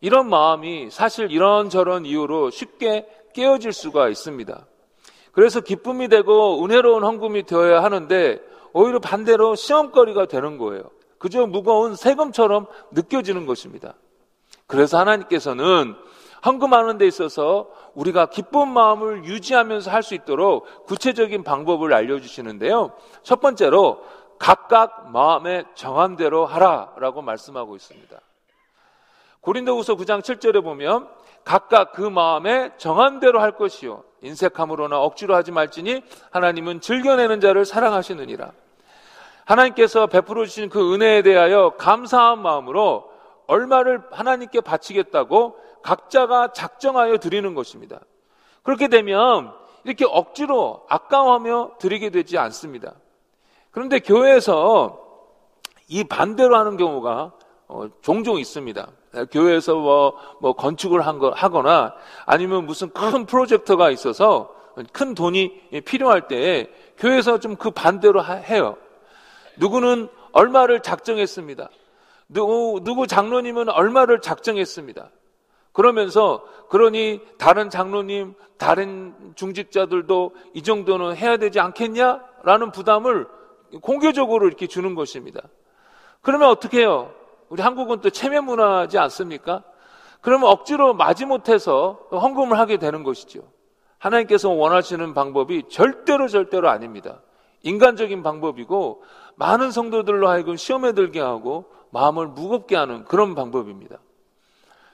이런 0.00 0.28
마음이 0.28 0.90
사실 0.90 1.30
이런저런 1.30 2.04
이유로 2.04 2.50
쉽게 2.50 3.06
깨어질 3.34 3.72
수가 3.72 4.08
있습니다. 4.08 4.66
그래서 5.32 5.60
기쁨이 5.60 6.08
되고 6.08 6.62
은혜로운 6.64 7.02
헌금이 7.02 7.44
되어야 7.44 7.82
하는데 7.82 8.38
오히려 8.72 8.98
반대로 9.00 9.54
시험거리가 9.54 10.26
되는 10.26 10.58
거예요. 10.58 10.84
그저 11.18 11.46
무거운 11.46 11.96
세금처럼 11.96 12.66
느껴지는 12.92 13.46
것입니다. 13.46 13.94
그래서 14.66 14.98
하나님께서는 14.98 15.94
헌금하는 16.44 16.98
데 16.98 17.06
있어서 17.06 17.68
우리가 17.94 18.26
기쁜 18.26 18.68
마음을 18.68 19.24
유지하면서 19.24 19.90
할 19.90 20.02
수 20.02 20.14
있도록 20.14 20.66
구체적인 20.84 21.42
방법을 21.42 21.94
알려주시는데요. 21.94 22.92
첫 23.22 23.40
번째로 23.40 24.02
각각 24.38 25.10
마음에 25.10 25.64
정한 25.74 26.16
대로 26.16 26.46
하라라고 26.46 27.22
말씀하고 27.22 27.76
있습니다. 27.76 28.20
고린도후서 29.40 29.96
9장 29.96 30.20
7절에 30.20 30.62
보면 30.62 31.08
각각 31.44 31.92
그 31.92 32.00
마음에 32.00 32.72
정한 32.78 33.20
대로 33.20 33.40
할 33.40 33.52
것이요 33.52 34.02
인색함으로나 34.22 34.98
억지로 34.98 35.34
하지 35.34 35.52
말지니 35.52 36.02
하나님은 36.30 36.80
즐겨내는 36.80 37.40
자를 37.40 37.64
사랑하시느니라. 37.64 38.52
하나님께서 39.44 40.06
베풀어 40.06 40.46
주신 40.46 40.70
그 40.70 40.94
은혜에 40.94 41.22
대하여 41.22 41.74
감사한 41.76 42.40
마음으로 42.40 43.12
얼마를 43.46 44.02
하나님께 44.10 44.62
바치겠다고 44.62 45.58
각자가 45.82 46.52
작정하여 46.52 47.18
드리는 47.18 47.54
것입니다. 47.54 48.00
그렇게 48.62 48.88
되면 48.88 49.52
이렇게 49.84 50.06
억지로 50.06 50.86
아까워하며 50.88 51.72
드리게 51.78 52.08
되지 52.08 52.38
않습니다. 52.38 52.94
그런데 53.74 53.98
교회에서 53.98 55.00
이 55.88 56.04
반대로 56.04 56.56
하는 56.56 56.76
경우가 56.76 57.32
어, 57.66 57.88
종종 58.02 58.38
있습니다. 58.38 58.86
교회에서 59.32 59.74
뭐, 59.74 60.14
뭐 60.40 60.52
건축을 60.52 61.04
한 61.04 61.18
거, 61.18 61.30
하거나 61.30 61.92
아니면 62.24 62.66
무슨 62.66 62.90
큰 62.90 63.26
프로젝터가 63.26 63.90
있어서 63.90 64.54
큰 64.92 65.14
돈이 65.14 65.82
필요할 65.84 66.28
때 66.28 66.70
교회에서 66.98 67.40
좀 67.40 67.56
그 67.56 67.72
반대로 67.72 68.24
해요. 68.24 68.76
누구는 69.58 70.08
얼마를 70.30 70.80
작정했습니다. 70.80 71.68
누구, 72.28 72.80
누구 72.84 73.08
장로님은 73.08 73.70
얼마를 73.70 74.20
작정했습니다. 74.20 75.10
그러면서 75.72 76.44
그러니 76.68 77.20
다른 77.38 77.70
장로님, 77.70 78.34
다른 78.56 79.32
중직자들도 79.34 80.32
이 80.54 80.62
정도는 80.62 81.16
해야 81.16 81.36
되지 81.38 81.58
않겠냐? 81.58 82.22
라는 82.44 82.70
부담을 82.70 83.26
공개적으로 83.80 84.46
이렇게 84.46 84.66
주는 84.66 84.94
것입니다. 84.94 85.42
그러면 86.20 86.48
어떻게 86.48 86.80
해요? 86.80 87.12
우리 87.48 87.62
한국은 87.62 88.00
또 88.00 88.10
체면 88.10 88.44
문화지 88.44 88.98
않습니까? 88.98 89.62
그러면 90.20 90.48
억지로 90.50 90.94
마지못해서 90.94 92.08
헌금을 92.10 92.58
하게 92.58 92.78
되는 92.78 93.02
것이죠. 93.02 93.42
하나님께서 93.98 94.50
원하시는 94.50 95.14
방법이 95.14 95.64
절대로 95.68 96.28
절대로 96.28 96.68
아닙니다. 96.70 97.20
인간적인 97.62 98.22
방법이고 98.22 99.02
많은 99.36 99.70
성도들로 99.70 100.28
하여금 100.28 100.56
시험에 100.56 100.92
들게 100.92 101.20
하고 101.20 101.66
마음을 101.90 102.28
무겁게 102.28 102.76
하는 102.76 103.04
그런 103.04 103.34
방법입니다. 103.34 103.98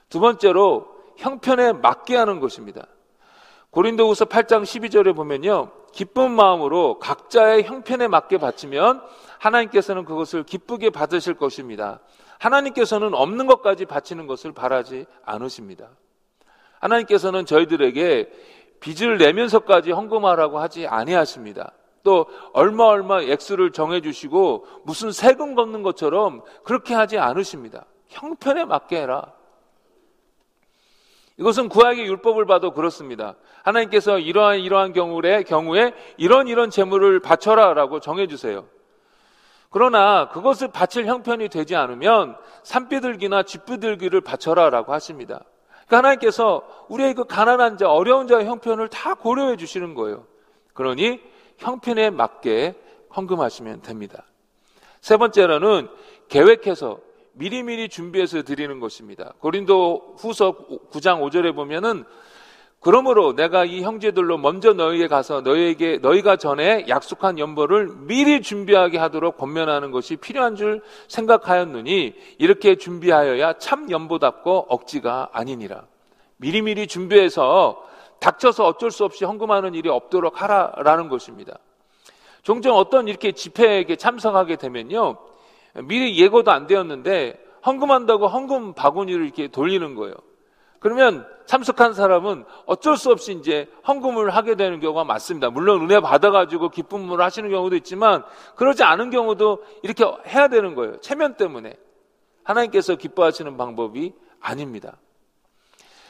두 0.09 0.19
번째로 0.19 0.87
형편에 1.17 1.73
맞게 1.73 2.15
하는 2.15 2.39
것입니다. 2.39 2.85
고린도후서 3.71 4.25
8장 4.25 4.63
12절에 4.63 5.15
보면요. 5.15 5.71
기쁜 5.91 6.31
마음으로 6.31 6.99
각자의 6.99 7.63
형편에 7.63 8.07
맞게 8.07 8.37
바치면 8.37 9.01
하나님께서는 9.39 10.05
그것을 10.05 10.43
기쁘게 10.43 10.89
받으실 10.89 11.33
것입니다. 11.33 11.99
하나님께서는 12.39 13.13
없는 13.13 13.47
것까지 13.47 13.85
바치는 13.85 14.27
것을 14.27 14.51
바라지 14.51 15.05
않으십니다. 15.25 15.89
하나님께서는 16.79 17.45
저희들에게 17.45 18.31
빚을 18.79 19.17
내면서까지 19.17 19.91
헌금하라고 19.91 20.59
하지 20.59 20.87
아니하십니다. 20.87 21.73
또 22.03 22.25
얼마 22.53 22.85
얼마 22.85 23.21
액수를 23.21 23.71
정해 23.71 24.01
주시고 24.01 24.65
무슨 24.83 25.11
세금 25.11 25.53
걷는 25.53 25.83
것처럼 25.83 26.41
그렇게 26.63 26.95
하지 26.95 27.19
않으십니다. 27.19 27.85
형편에 28.07 28.65
맞게 28.65 29.01
해라. 29.01 29.33
이것은 31.41 31.69
구약의 31.69 32.05
율법을 32.05 32.45
봐도 32.45 32.71
그렇습니다. 32.71 33.33
하나님께서 33.63 34.19
이러한 34.19 34.59
이러한 34.59 34.93
경우에 34.93 35.41
경우에 35.41 35.91
이런 36.17 36.47
이런 36.47 36.69
재물을 36.69 37.19
바쳐라라고 37.19 37.99
정해 37.99 38.27
주세요. 38.27 38.67
그러나 39.71 40.29
그것을 40.29 40.67
바칠 40.67 41.07
형편이 41.07 41.49
되지 41.49 41.75
않으면 41.75 42.37
산비들기나 42.61 43.41
쥐비들기를 43.41 44.21
바쳐라라고 44.21 44.93
하십니다. 44.93 45.43
그러니까 45.87 45.97
하나님께서 45.97 46.61
우리의 46.89 47.15
그 47.15 47.23
가난한 47.23 47.77
자, 47.77 47.89
어려운 47.89 48.27
자의 48.27 48.45
형편을 48.45 48.89
다 48.89 49.15
고려해 49.15 49.57
주시는 49.57 49.95
거예요. 49.95 50.27
그러니 50.75 51.21
형편에 51.57 52.11
맞게 52.11 52.75
헌금하시면 53.15 53.81
됩니다. 53.81 54.25
세 54.99 55.17
번째로는 55.17 55.89
계획해서 56.29 56.99
미리미리 57.33 57.89
준비해서 57.89 58.43
드리는 58.43 58.79
것입니다. 58.79 59.33
고린도 59.39 60.15
후서 60.17 60.55
9장 60.91 61.21
5절에 61.21 61.55
보면은 61.55 62.03
그러므로 62.79 63.35
내가 63.35 63.63
이 63.63 63.83
형제들로 63.83 64.39
먼저 64.39 64.73
너희에게 64.73 65.07
가서 65.07 65.41
너희에게 65.41 65.99
너희가 65.99 66.35
전에 66.35 66.85
약속한 66.89 67.37
연보를 67.37 67.91
미리 68.07 68.41
준비하게 68.41 68.97
하도록 68.97 69.37
권면하는 69.37 69.91
것이 69.91 70.15
필요한 70.15 70.55
줄 70.55 70.81
생각하였느니 71.07 72.15
이렇게 72.39 72.75
준비하여야 72.75 73.59
참 73.59 73.91
연보답고 73.91 74.65
억지가 74.67 75.29
아니니라. 75.31 75.83
미리미리 76.37 76.87
준비해서 76.87 77.87
닥쳐서 78.19 78.65
어쩔 78.65 78.89
수 78.89 79.05
없이 79.05 79.25
헌금하는 79.25 79.75
일이 79.75 79.87
없도록 79.87 80.41
하라라는 80.41 81.07
것입니다. 81.07 81.59
종종 82.41 82.77
어떤 82.77 83.07
이렇게 83.07 83.31
집회에 83.31 83.85
참석하게 83.95 84.55
되면요. 84.55 85.17
미리 85.75 86.17
예고도 86.17 86.51
안 86.51 86.67
되었는데 86.67 87.39
헌금한다고 87.65 88.27
헌금 88.27 88.73
바구니를 88.73 89.25
이렇게 89.25 89.47
돌리는 89.47 89.95
거예요. 89.95 90.15
그러면 90.79 91.27
참석한 91.45 91.93
사람은 91.93 92.43
어쩔 92.65 92.97
수 92.97 93.11
없이 93.11 93.33
이제 93.33 93.67
헌금을 93.87 94.31
하게 94.31 94.55
되는 94.55 94.79
경우가 94.79 95.03
많습니다. 95.03 95.51
물론 95.51 95.81
은혜 95.81 95.99
받아가지고 95.99 96.69
기쁨을 96.69 97.21
하시는 97.21 97.49
경우도 97.49 97.75
있지만 97.77 98.23
그러지 98.55 98.83
않은 98.83 99.11
경우도 99.11 99.63
이렇게 99.83 100.03
해야 100.27 100.47
되는 100.47 100.73
거예요. 100.73 100.99
체면 100.99 101.37
때문에. 101.37 101.75
하나님께서 102.43 102.95
기뻐하시는 102.95 103.55
방법이 103.57 104.13
아닙니다. 104.39 104.97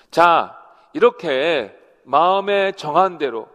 자, 0.09 0.57
이렇게 0.93 1.75
마음에 2.03 2.71
정한 2.71 3.17
대로 3.17 3.49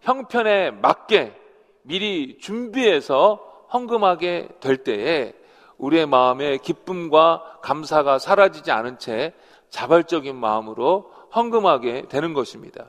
형편에 0.00 0.70
맞게 0.70 1.34
미리 1.82 2.38
준비해서 2.38 3.66
헌금하게 3.72 4.48
될 4.60 4.78
때에 4.78 5.34
우리의 5.82 6.06
마음에 6.06 6.58
기쁨과 6.58 7.58
감사가 7.60 8.20
사라지지 8.20 8.70
않은 8.70 8.98
채 8.98 9.34
자발적인 9.70 10.36
마음으로 10.36 11.12
헌금하게 11.34 12.06
되는 12.08 12.34
것입니다. 12.34 12.86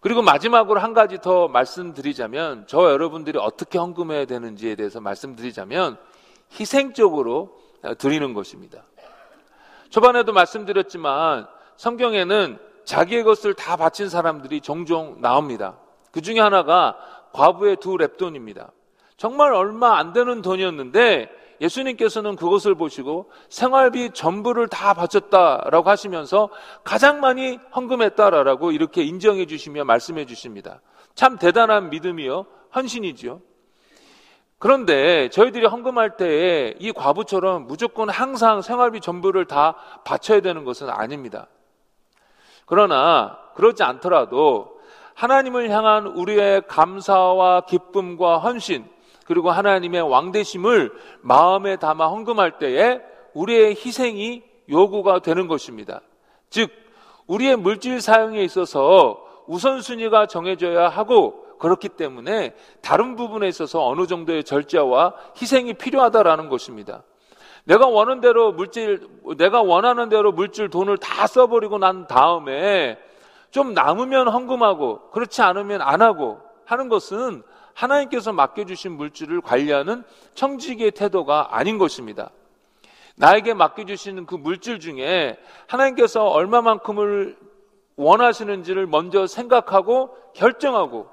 그리고 0.00 0.20
마지막으로 0.22 0.80
한 0.80 0.92
가지 0.92 1.18
더 1.18 1.48
말씀드리자면 1.48 2.66
저 2.68 2.90
여러분들이 2.90 3.38
어떻게 3.38 3.78
헌금해야 3.78 4.26
되는지에 4.26 4.74
대해서 4.74 5.00
말씀드리자면 5.00 5.98
희생적으로 6.60 7.58
드리는 7.96 8.34
것입니다. 8.34 8.84
초반에도 9.88 10.32
말씀드렸지만 10.34 11.46
성경에는 11.76 12.58
자기의 12.84 13.24
것을 13.24 13.54
다 13.54 13.76
바친 13.76 14.10
사람들이 14.10 14.60
종종 14.60 15.20
나옵니다. 15.22 15.78
그 16.12 16.20
중에 16.20 16.38
하나가 16.38 16.96
과부의 17.32 17.76
두 17.76 17.96
랩돈입니다. 17.96 18.70
정말 19.18 19.52
얼마 19.52 19.98
안 19.98 20.12
되는 20.12 20.40
돈이었는데 20.42 21.28
예수님께서는 21.60 22.36
그것을 22.36 22.76
보시고 22.76 23.30
생활비 23.48 24.10
전부를 24.12 24.68
다 24.68 24.94
바쳤다라고 24.94 25.90
하시면서 25.90 26.48
가장 26.84 27.18
많이 27.20 27.58
헌금했다라고 27.74 28.70
이렇게 28.70 29.02
인정해 29.02 29.44
주시며 29.44 29.84
말씀해 29.84 30.24
주십니다. 30.24 30.80
참 31.16 31.36
대단한 31.36 31.90
믿음이요. 31.90 32.46
헌신이지요. 32.76 33.40
그런데 34.60 35.28
저희들이 35.30 35.66
헌금할 35.66 36.16
때에 36.16 36.74
이 36.78 36.92
과부처럼 36.92 37.66
무조건 37.66 38.08
항상 38.08 38.62
생활비 38.62 39.00
전부를 39.00 39.46
다 39.46 39.74
바쳐야 40.04 40.40
되는 40.40 40.64
것은 40.64 40.88
아닙니다. 40.88 41.48
그러나 42.66 43.36
그렇지 43.56 43.82
않더라도 43.82 44.78
하나님을 45.14 45.70
향한 45.70 46.06
우리의 46.06 46.62
감사와 46.68 47.62
기쁨과 47.62 48.38
헌신, 48.38 48.88
그리고 49.28 49.50
하나님의 49.50 50.00
왕대심을 50.00 50.90
마음에 51.20 51.76
담아 51.76 52.08
헌금할 52.08 52.58
때에 52.58 53.00
우리의 53.34 53.76
희생이 53.76 54.42
요구가 54.70 55.18
되는 55.20 55.48
것입니다. 55.48 56.00
즉, 56.48 56.70
우리의 57.26 57.56
물질 57.56 58.00
사용에 58.00 58.42
있어서 58.42 59.22
우선순위가 59.46 60.26
정해져야 60.26 60.88
하고 60.88 61.44
그렇기 61.58 61.90
때문에 61.90 62.54
다른 62.80 63.16
부분에 63.16 63.46
있어서 63.48 63.86
어느 63.86 64.06
정도의 64.06 64.44
절제와 64.44 65.12
희생이 65.40 65.74
필요하다라는 65.74 66.48
것입니다. 66.48 67.02
내가 67.64 67.86
원하는 67.86 68.22
대로 68.22 68.52
물질, 68.52 69.06
내가 69.36 69.60
원하는 69.60 70.08
대로 70.08 70.32
물질 70.32 70.70
돈을 70.70 70.96
다 70.96 71.26
써버리고 71.26 71.76
난 71.76 72.06
다음에 72.06 72.98
좀 73.50 73.74
남으면 73.74 74.28
헌금하고 74.28 75.10
그렇지 75.10 75.42
않으면 75.42 75.82
안 75.82 76.00
하고 76.00 76.38
하는 76.64 76.88
것은 76.88 77.42
하나님께서 77.78 78.32
맡겨주신 78.32 78.92
물질을 78.92 79.40
관리하는 79.40 80.02
청지기의 80.34 80.90
태도가 80.90 81.56
아닌 81.56 81.78
것입니다. 81.78 82.30
나에게 83.14 83.54
맡겨주시는 83.54 84.26
그 84.26 84.34
물질 84.34 84.80
중에 84.80 85.38
하나님께서 85.68 86.26
얼마만큼을 86.26 87.38
원하시는지를 87.96 88.86
먼저 88.86 89.26
생각하고 89.26 90.16
결정하고 90.34 91.08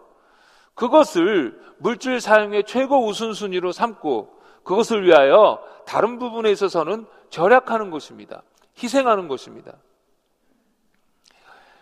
그것을 0.73 1.60
물질 1.78 2.19
사용의 2.19 2.63
최고 2.65 3.06
우선순위로 3.06 3.71
삼고 3.71 4.36
그것을 4.63 5.06
위하여 5.06 5.63
다른 5.86 6.17
부분에 6.17 6.51
있어서는 6.51 7.06
절약하는 7.30 7.91
것입니다. 7.91 8.41
희생하는 8.82 9.28
것입니다. 9.28 9.73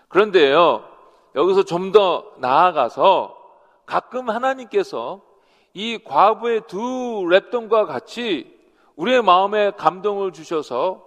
그런데요, 0.10 0.88
여기서 1.36 1.64
좀 1.64 1.92
더 1.92 2.34
나아가서 2.38 3.43
가끔 3.86 4.30
하나님께서 4.30 5.22
이 5.74 5.98
과부의 6.04 6.64
두 6.68 6.78
랩돈과 6.78 7.88
같이 7.88 8.54
우리의 8.96 9.24
마음에 9.24 9.72
감동을 9.72 10.32
주셔서 10.32 11.04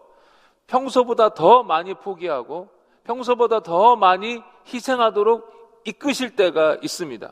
평소보다 0.67 1.35
더 1.35 1.63
많이 1.63 1.95
포기하고 1.95 2.69
평소보다 3.05 3.61
더 3.61 3.95
많이 3.97 4.43
희생하도록 4.73 5.83
이끄실 5.85 6.35
때가 6.35 6.79
있습니다. 6.83 7.31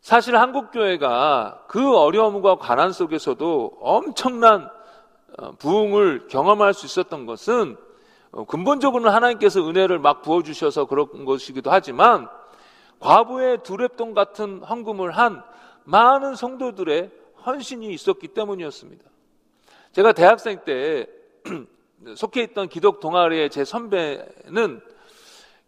사실 0.00 0.36
한국교회가 0.36 1.64
그 1.66 1.96
어려움과 1.96 2.58
가난 2.58 2.92
속에서도 2.92 3.78
엄청난 3.80 4.70
어, 5.38 5.50
부흥을 5.58 6.28
경험할 6.28 6.72
수 6.72 6.86
있었던 6.86 7.26
것은 7.26 7.76
어, 8.30 8.44
근본적으로는 8.44 9.12
하나님께서 9.12 9.68
은혜를 9.68 9.98
막 9.98 10.22
부어주셔서 10.22 10.86
그런 10.86 11.24
것이기도 11.24 11.70
하지만 11.70 12.28
과부의 13.00 13.58
두랩돈 13.58 14.14
같은 14.14 14.62
헌금을 14.62 15.10
한 15.12 15.42
많은 15.84 16.34
성도들의 16.34 17.10
헌신이 17.44 17.92
있었기 17.92 18.28
때문이었습니다. 18.28 19.04
제가 19.92 20.12
대학생 20.12 20.60
때 20.64 21.06
속해 22.16 22.42
있던 22.42 22.68
기독 22.68 23.00
동아리의 23.00 23.50
제 23.50 23.64
선배는 23.64 24.80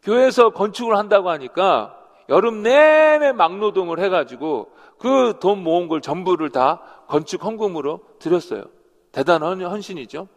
교회에서 0.03 0.51
건축을 0.51 0.97
한다고 0.97 1.31
하니까 1.31 1.97
여름 2.29 2.63
내내 2.63 3.33
막노동을 3.33 4.01
해가지고 4.01 4.71
그 4.99 5.39
돈 5.41 5.63
모은 5.63 5.89
걸 5.89 6.01
전부를 6.01 6.51
다 6.51 6.83
건축 7.07 7.45
헌금으로 7.45 8.01
드렸어요. 8.19 8.65
대단한 9.13 9.63
헌신이죠. 9.63 10.29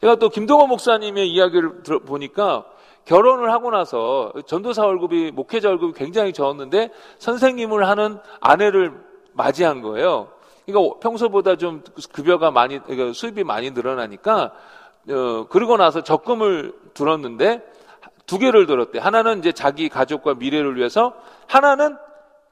제가 0.00 0.16
또 0.16 0.30
김동호 0.30 0.66
목사님의 0.66 1.30
이야기를 1.30 1.82
들어보니까 1.82 2.64
결혼을 3.04 3.50
하고 3.52 3.70
나서 3.70 4.32
전도사 4.46 4.84
월급이 4.84 5.32
목회자 5.32 5.68
월급이 5.68 5.92
굉장히 5.98 6.32
적었는데 6.32 6.90
선생님을 7.18 7.88
하는 7.88 8.18
아내를 8.40 8.92
맞이한 9.32 9.82
거예요. 9.82 10.28
그러니까 10.66 10.98
평소보다 11.00 11.56
좀 11.56 11.82
급여가 12.12 12.50
많이 12.50 12.78
그러니까 12.78 13.12
수입이 13.12 13.44
많이 13.44 13.70
늘어나니까 13.70 14.52
어, 15.08 15.46
그러고 15.48 15.76
나서 15.76 16.02
적금을 16.02 16.74
들었는데 16.94 17.62
두 18.26 18.38
개를 18.38 18.66
들었대. 18.66 19.00
하나는 19.00 19.40
이제 19.40 19.50
자기 19.50 19.88
가족과 19.88 20.34
미래를 20.34 20.76
위해서, 20.76 21.14
하나는 21.48 21.96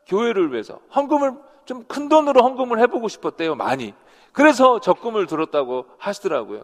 교회를 0.09 0.53
위해서 0.53 0.81
헌금을 0.97 1.35
좀 1.67 1.85
큰 1.87 2.09
돈으로 2.09 2.43
헌금을 2.43 2.81
해보고 2.81 3.09
싶었대요. 3.09 3.55
많이. 3.55 3.93
그래서 4.33 4.81
적금을 4.81 5.27
들었다고 5.27 5.85
하시더라고요. 5.99 6.63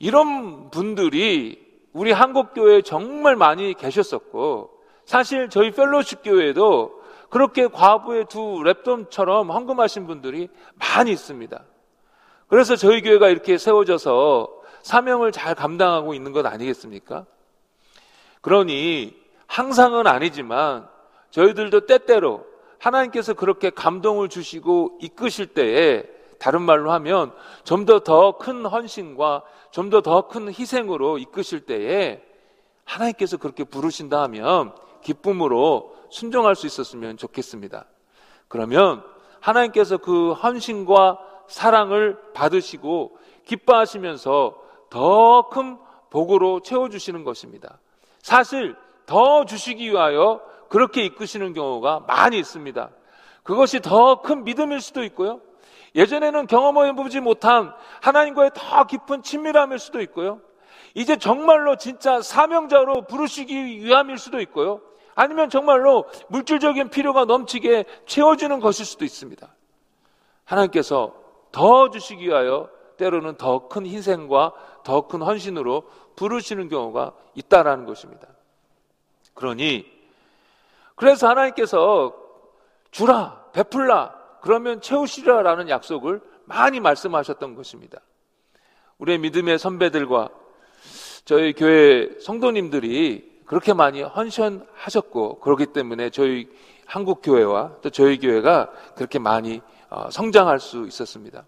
이런 0.00 0.70
분들이 0.70 1.67
우리 1.92 2.12
한국 2.12 2.54
교회에 2.54 2.82
정말 2.82 3.36
많이 3.36 3.74
계셨었고, 3.74 4.70
사실 5.04 5.48
저희 5.48 5.70
펠로십 5.70 6.22
교회에도 6.22 7.00
그렇게 7.30 7.66
과부의 7.66 8.26
두 8.28 8.38
랩돔처럼 8.38 9.52
헌금하신 9.52 10.06
분들이 10.06 10.48
많이 10.74 11.10
있습니다. 11.10 11.64
그래서 12.46 12.76
저희 12.76 13.02
교회가 13.02 13.28
이렇게 13.28 13.58
세워져서 13.58 14.48
사명을 14.82 15.32
잘 15.32 15.54
감당하고 15.54 16.14
있는 16.14 16.32
것 16.32 16.46
아니겠습니까? 16.46 17.26
그러니 18.40 19.14
항상은 19.46 20.06
아니지만 20.06 20.88
저희들도 21.30 21.86
때때로 21.86 22.46
하나님께서 22.78 23.34
그렇게 23.34 23.70
감동을 23.70 24.28
주시고 24.28 24.98
이끄실 25.02 25.48
때에 25.48 26.04
다른 26.38 26.62
말로 26.62 26.92
하면 26.92 27.32
좀 27.64 27.84
더 27.84 28.00
더 28.00 28.38
큰 28.38 28.64
헌신과 28.64 29.42
좀 29.70 29.90
더 29.90 30.00
더 30.00 30.28
큰 30.28 30.48
희생으로 30.48 31.18
이끄실 31.18 31.66
때에 31.66 32.22
하나님께서 32.84 33.36
그렇게 33.36 33.64
부르신다 33.64 34.22
하면 34.22 34.72
기쁨으로 35.02 35.94
순종할 36.10 36.56
수 36.56 36.66
있었으면 36.66 37.16
좋겠습니다. 37.16 37.84
그러면 38.48 39.04
하나님께서 39.40 39.98
그 39.98 40.32
헌신과 40.32 41.18
사랑을 41.48 42.18
받으시고 42.34 43.18
기뻐하시면서 43.46 44.56
더 44.90 45.48
큰 45.50 45.78
복으로 46.10 46.60
채워주시는 46.60 47.24
것입니다. 47.24 47.78
사실 48.22 48.74
더 49.06 49.44
주시기 49.44 49.90
위하여 49.90 50.40
그렇게 50.68 51.04
이끄시는 51.04 51.52
경우가 51.52 52.04
많이 52.06 52.38
있습니다. 52.38 52.90
그것이 53.42 53.80
더 53.80 54.22
큰 54.22 54.44
믿음일 54.44 54.80
수도 54.80 55.02
있고요. 55.04 55.40
예전에는 55.98 56.46
경험해보지 56.46 57.18
못한 57.20 57.74
하나님과의 58.00 58.52
더 58.54 58.84
깊은 58.84 59.22
친밀함일 59.22 59.80
수도 59.80 60.00
있고요. 60.02 60.40
이제 60.94 61.16
정말로 61.16 61.76
진짜 61.76 62.22
사명자로 62.22 63.02
부르시기 63.02 63.84
위함일 63.84 64.16
수도 64.16 64.40
있고요. 64.40 64.80
아니면 65.16 65.50
정말로 65.50 66.06
물질적인 66.28 66.90
필요가 66.90 67.24
넘치게 67.24 67.84
채워주는 68.06 68.60
것일 68.60 68.86
수도 68.86 69.04
있습니다. 69.04 69.48
하나님께서 70.44 71.14
더 71.50 71.90
주시기 71.90 72.26
위하여 72.26 72.70
때로는 72.96 73.36
더 73.36 73.68
큰 73.68 73.84
희생과 73.84 74.52
더 74.84 75.08
큰 75.08 75.20
헌신으로 75.22 75.82
부르시는 76.14 76.68
경우가 76.68 77.12
있다라는 77.34 77.86
것입니다. 77.86 78.28
그러니 79.34 79.84
그래서 80.94 81.28
하나님께서 81.28 82.14
주라 82.92 83.44
베풀라 83.52 84.17
그러면 84.40 84.80
채우시라라는 84.80 85.68
약속을 85.68 86.20
많이 86.44 86.80
말씀하셨던 86.80 87.54
것입니다. 87.54 88.00
우리의 88.98 89.18
믿음의 89.18 89.58
선배들과 89.58 90.30
저희 91.24 91.52
교회 91.52 92.08
성도님들이 92.20 93.42
그렇게 93.44 93.72
많이 93.72 94.02
헌신하셨고 94.02 95.40
그렇기 95.40 95.66
때문에 95.66 96.10
저희 96.10 96.48
한국 96.86 97.20
교회와 97.22 97.76
또 97.82 97.90
저희 97.90 98.18
교회가 98.18 98.70
그렇게 98.94 99.18
많이 99.18 99.60
어, 99.90 100.10
성장할 100.10 100.58
수 100.58 100.86
있었습니다. 100.86 101.46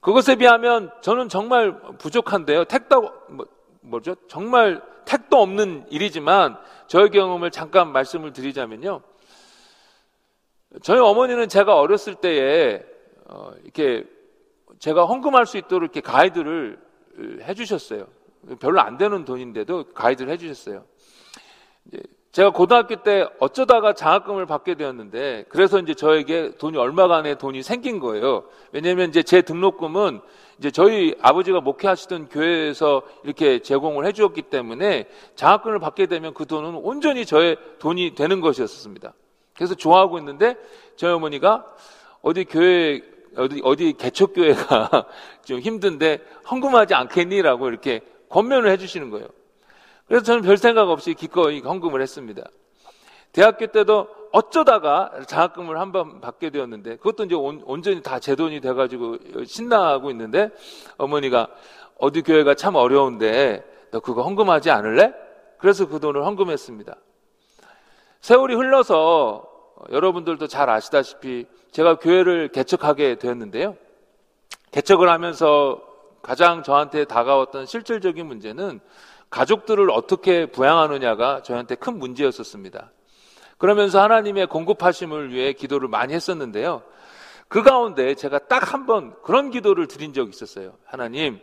그것에 0.00 0.36
비하면 0.36 0.90
저는 1.00 1.28
정말 1.28 1.80
부족한데요. 1.98 2.64
택도 2.64 3.10
뭐, 3.28 3.46
뭐죠? 3.80 4.14
정말 4.28 4.82
택도 5.04 5.40
없는 5.40 5.86
일이지만 5.90 6.58
저의 6.86 7.10
경험을 7.10 7.50
잠깐 7.50 7.92
말씀을 7.92 8.32
드리자면요. 8.32 9.00
저희 10.82 10.98
어머니는 10.98 11.48
제가 11.48 11.78
어렸을 11.78 12.14
때에 12.14 12.82
어, 13.26 13.52
이렇게 13.62 14.04
제가 14.78 15.06
헌금할 15.06 15.46
수 15.46 15.56
있도록 15.56 15.82
이렇게 15.82 16.00
가이드를 16.00 16.78
해주셨어요. 17.42 18.06
별로 18.60 18.80
안 18.80 18.98
되는 18.98 19.24
돈인데도 19.24 19.92
가이드를 19.94 20.32
해주셨어요. 20.32 20.84
제가 22.32 22.50
고등학교 22.50 22.96
때 22.96 23.28
어쩌다가 23.38 23.92
장학금을 23.92 24.46
받게 24.46 24.74
되었는데 24.74 25.44
그래서 25.48 25.78
이제 25.78 25.94
저에게 25.94 26.56
돈이 26.58 26.76
얼마간의 26.76 27.38
돈이 27.38 27.62
생긴 27.62 28.00
거예요. 28.00 28.44
왜냐하면 28.72 29.08
이제 29.08 29.22
제 29.22 29.42
등록금은 29.42 30.20
이제 30.58 30.72
저희 30.72 31.14
아버지가 31.22 31.60
목회하시던 31.60 32.28
교회에서 32.30 33.02
이렇게 33.22 33.60
제공을 33.60 34.04
해주었기 34.06 34.42
때문에 34.42 35.06
장학금을 35.36 35.78
받게 35.78 36.06
되면 36.06 36.34
그 36.34 36.44
돈은 36.44 36.74
온전히 36.74 37.24
저의 37.24 37.56
돈이 37.78 38.16
되는 38.16 38.40
것이었습니다. 38.40 39.14
그래서 39.56 39.74
좋아하고 39.74 40.18
있는데 40.18 40.56
저희 40.96 41.12
어머니가 41.12 41.64
어디 42.22 42.44
교회 42.44 43.02
어디 43.36 43.60
어디 43.64 43.92
개척 43.94 44.32
교회가 44.34 45.06
좀 45.44 45.58
힘든데 45.60 46.18
헌금하지 46.50 46.94
않겠니라고 46.94 47.68
이렇게 47.68 48.00
권면을 48.28 48.70
해주시는 48.70 49.10
거예요. 49.10 49.28
그래서 50.06 50.24
저는 50.24 50.42
별 50.42 50.56
생각 50.56 50.88
없이 50.90 51.14
기꺼이 51.14 51.60
헌금을 51.60 52.00
했습니다. 52.02 52.42
대학교 53.32 53.66
때도 53.66 54.08
어쩌다가 54.32 55.10
장학금을 55.26 55.78
한 55.78 55.92
번 55.92 56.20
받게 56.20 56.50
되었는데 56.50 56.96
그것도 56.96 57.24
이제 57.24 57.34
온, 57.34 57.62
온전히 57.64 58.02
다 58.02 58.18
제 58.18 58.34
돈이 58.36 58.60
돼가지고 58.60 59.18
신나하고 59.46 60.10
있는데 60.10 60.50
어머니가 60.98 61.48
어디 61.98 62.22
교회가 62.22 62.54
참 62.54 62.74
어려운데 62.74 63.64
너 63.90 64.00
그거 64.00 64.22
헌금하지 64.22 64.70
않을래? 64.70 65.12
그래서 65.58 65.86
그 65.88 66.00
돈을 66.00 66.24
헌금했습니다. 66.24 66.94
세월이 68.24 68.54
흘러서 68.54 69.44
여러분들도 69.92 70.46
잘 70.46 70.70
아시다시피 70.70 71.44
제가 71.72 71.96
교회를 71.96 72.48
개척하게 72.48 73.16
되었는데요. 73.16 73.76
개척을 74.70 75.10
하면서 75.10 75.82
가장 76.22 76.62
저한테 76.62 77.04
다가왔던 77.04 77.66
실질적인 77.66 78.24
문제는 78.24 78.80
가족들을 79.28 79.90
어떻게 79.90 80.46
부양하느냐가 80.46 81.42
저한테 81.42 81.74
큰 81.74 81.98
문제였었습니다. 81.98 82.92
그러면서 83.58 84.00
하나님의 84.00 84.46
공급하심을 84.46 85.30
위해 85.30 85.52
기도를 85.52 85.88
많이 85.88 86.14
했었는데요. 86.14 86.82
그 87.48 87.62
가운데 87.62 88.14
제가 88.14 88.38
딱 88.38 88.72
한 88.72 88.86
번 88.86 89.14
그런 89.22 89.50
기도를 89.50 89.86
드린 89.86 90.14
적이 90.14 90.30
있었어요. 90.30 90.78
하나님, 90.86 91.40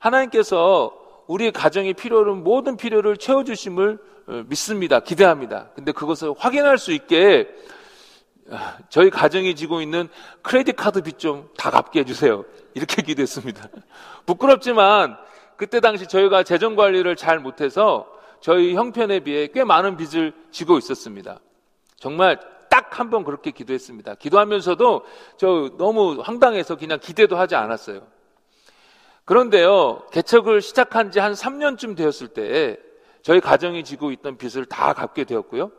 하나님께서 0.00 0.98
우리 1.28 1.52
가정의 1.52 1.94
필요를 1.94 2.32
모든 2.34 2.76
필요를 2.76 3.18
채워주심을 3.18 3.98
어, 3.98 4.17
믿습니다. 4.48 5.00
기대합니다. 5.00 5.70
근데 5.74 5.92
그것을 5.92 6.34
확인할 6.36 6.78
수 6.78 6.92
있게 6.92 7.48
아, 8.50 8.78
저희 8.88 9.10
가정이 9.10 9.54
지고 9.56 9.80
있는 9.82 10.08
크레딧 10.42 10.76
카드 10.76 11.02
빚 11.02 11.18
좀 11.18 11.48
다 11.56 11.70
갚게 11.70 12.00
해주세요. 12.00 12.44
이렇게 12.74 13.02
기도했습니다. 13.02 13.68
부끄럽지만 14.26 15.16
그때 15.56 15.80
당시 15.80 16.06
저희가 16.06 16.42
재정 16.44 16.76
관리를 16.76 17.16
잘 17.16 17.38
못해서 17.40 18.06
저희 18.40 18.74
형편에 18.74 19.20
비해 19.20 19.48
꽤 19.52 19.64
많은 19.64 19.96
빚을 19.96 20.32
지고 20.50 20.78
있었습니다. 20.78 21.40
정말 21.96 22.38
딱 22.70 22.78
한 22.98 23.10
번 23.10 23.24
그렇게 23.24 23.50
기도했습니다. 23.50 24.14
기도하면서도 24.16 25.04
저 25.36 25.70
너무 25.78 26.20
황당해서 26.22 26.76
그냥 26.76 26.98
기대도 27.00 27.36
하지 27.36 27.54
않았어요. 27.54 28.06
그런데요, 29.24 30.06
개척을 30.12 30.62
시작한 30.62 31.10
지 31.10 31.18
한 31.20 31.32
3년쯤 31.32 31.96
되었을 31.96 32.28
때 32.28 32.78
저희 33.28 33.40
가정이 33.40 33.84
지고 33.84 34.10
있던 34.10 34.38
빚을 34.38 34.64
다 34.64 34.94
갚게 34.94 35.24
되었고요. 35.24 35.70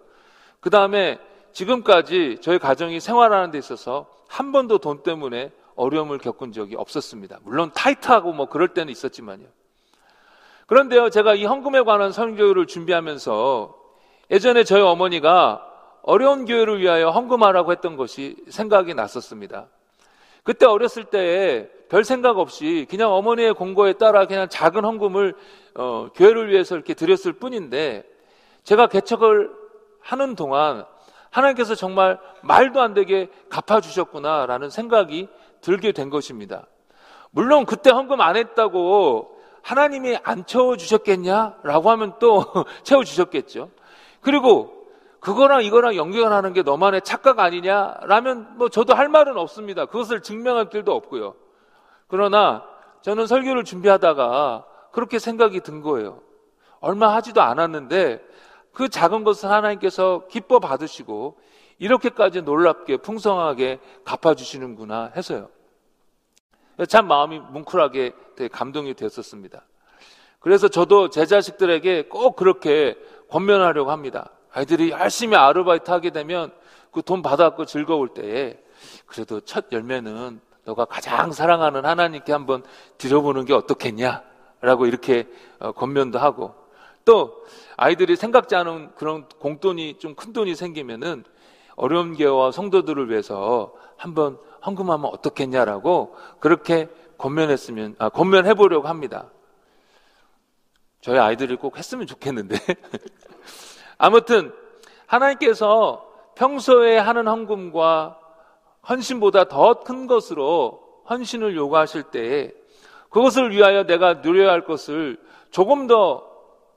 그 0.60 0.70
다음에 0.70 1.18
지금까지 1.52 2.38
저희 2.42 2.60
가정이 2.60 3.00
생활하는 3.00 3.50
데 3.50 3.58
있어서 3.58 4.06
한 4.28 4.52
번도 4.52 4.78
돈 4.78 5.02
때문에 5.02 5.52
어려움을 5.76 6.20
겪은 6.20 6.52
적이 6.52 6.76
없었습니다. 6.76 7.40
물론 7.42 7.72
타이트하고 7.74 8.34
뭐 8.34 8.50
그럴 8.50 8.68
때는 8.68 8.92
있었지만요. 8.92 9.48
그런데요, 10.68 11.10
제가 11.10 11.34
이 11.34 11.46
헌금에 11.46 11.82
관한 11.82 12.12
설교를 12.12 12.68
준비하면서 12.68 13.76
예전에 14.30 14.64
저희 14.64 14.84
어머니가 14.84 15.66
어려운 16.04 16.46
교회를 16.46 16.80
위하여 16.80 17.10
헌금하라고 17.10 17.72
했던 17.72 17.96
것이 17.96 18.36
생각이 18.50 18.94
났었습니다. 18.94 19.70
그때 20.44 20.68
어렸을 20.68 21.06
때에 21.06 21.68
별 21.90 22.04
생각 22.04 22.38
없이 22.38 22.86
그냥 22.92 23.12
어머니의 23.12 23.56
공고에 23.56 23.94
따라 23.94 24.28
그냥 24.28 24.48
작은 24.50 24.86
헌금을 24.86 25.34
어, 25.76 26.10
교회를 26.16 26.50
위해서 26.50 26.76
이렇게 26.76 26.94
드렸을 26.94 27.34
뿐인데 27.34 28.04
제가 28.64 28.88
개척을 28.88 29.52
하는 30.02 30.36
동안 30.36 30.86
하나님께서 31.30 31.76
정말 31.76 32.20
말도 32.42 32.82
안 32.82 32.94
되게 32.94 33.30
갚아주셨구나라는 33.50 34.70
생각이 34.70 35.28
들게 35.62 35.92
된 35.92 36.10
것입니다. 36.10 36.66
물론 37.32 37.66
그때 37.66 37.92
헌금 37.92 38.22
안 38.22 38.36
했다고 38.36 39.38
하나님이 39.62 40.18
안 40.24 40.46
채워주셨겠냐라고 40.46 41.90
하면 41.92 42.14
또 42.20 42.44
채워주셨겠죠. 42.84 43.70
그리고 44.22 44.80
그거랑 45.20 45.64
이거랑 45.64 45.96
연결하는 45.96 46.54
게 46.54 46.64
너만의 46.64 47.02
착각 47.02 47.40
아니냐라면 47.40 48.58
뭐 48.58 48.70
저도 48.70 48.94
할 48.94 49.10
말은 49.10 49.38
없습니다. 49.38 49.86
그것을 49.86 50.22
증명할 50.22 50.70
길도 50.70 50.94
없고요. 50.94 51.36
그러나 52.08 52.64
저는 53.02 53.28
설교를 53.28 53.64
준비하다가 53.64 54.66
그렇게 54.92 55.20
생각이 55.20 55.62
든 55.62 55.82
거예요. 55.82 56.22
얼마 56.80 57.14
하지도 57.16 57.42
않았는데 57.42 58.22
그 58.74 58.90
작은 58.90 59.24
것을 59.24 59.50
하나님께서 59.50 60.28
기뻐 60.30 60.60
받으시고 60.60 61.38
이렇게까지 61.80 62.42
놀랍게 62.42 62.98
풍성하게 62.98 63.80
갚아주시는구나 64.06 65.12
해서요. 65.16 65.50
참 66.88 67.08
마음이 67.08 67.40
뭉클하게 67.40 68.14
되게 68.36 68.48
감동이 68.48 68.94
되었었습니다. 68.94 69.66
그래서 70.40 70.70
저도 70.70 71.10
제 71.10 71.26
자식들에게 71.26 72.04
꼭 72.04 72.36
그렇게 72.36 72.96
권면하려고 73.30 73.92
합니다. 73.92 74.32
아이들이 74.52 74.92
열심히 74.92 75.36
아르바이트 75.36 75.92
하게 75.92 76.12
되면 76.12 76.52
그 76.92 77.02
돈 77.02 77.22
받았고 77.22 77.66
즐거울 77.66 78.10
때에 78.10 78.58
그래도 79.06 79.42
첫 79.42 79.66
열매는 79.72 80.40
너가 80.66 80.86
가장 80.86 81.32
사랑하는 81.32 81.86
하나님께 81.86 82.32
한번 82.32 82.64
드려보는 82.98 83.46
게 83.46 83.54
어떻겠냐? 83.54 84.24
라고 84.62 84.86
이렇게 84.86 85.28
어, 85.60 85.72
권면도 85.72 86.20
하고 86.20 86.54
또 87.06 87.44
아이들이 87.78 88.16
생각지 88.16 88.56
않은 88.56 88.94
그런 88.96 89.28
공돈이 89.40 90.00
좀 90.00 90.16
큰 90.16 90.34
돈이 90.34 90.56
생기면은 90.56 91.24
어려운 91.76 92.16
교회와 92.16 92.52
성도들을 92.52 93.10
위해서 93.10 93.74
한번 93.98 94.38
헌금하면 94.66 95.10
어떻겠냐라고 95.14 96.16
그렇게 96.40 96.90
권면했으면 97.18 97.96
아, 98.00 98.10
권면해 98.10 98.54
보려고 98.54 98.88
합니다. 98.88 99.30
저희 101.02 101.18
아이들이 101.18 101.56
꼭 101.56 101.78
했으면 101.78 102.06
좋겠는데 102.08 102.58
아무튼 103.98 104.54
하나님께서 105.08 106.06
평소에 106.36 106.98
하는 106.98 107.28
헌금과 107.28 108.20
헌신보다 108.90 109.46
더 109.46 109.76
큰 109.84 110.08
것으로 110.08 110.82
헌신을 111.10 111.56
요구하실 111.56 112.04
때에 112.04 112.52
그것을 113.10 113.52
위하여 113.52 113.84
내가 113.84 114.16
누려야 114.16 114.52
할 114.52 114.66
것을 114.66 115.18
조금 115.52 115.88
더 115.88 116.28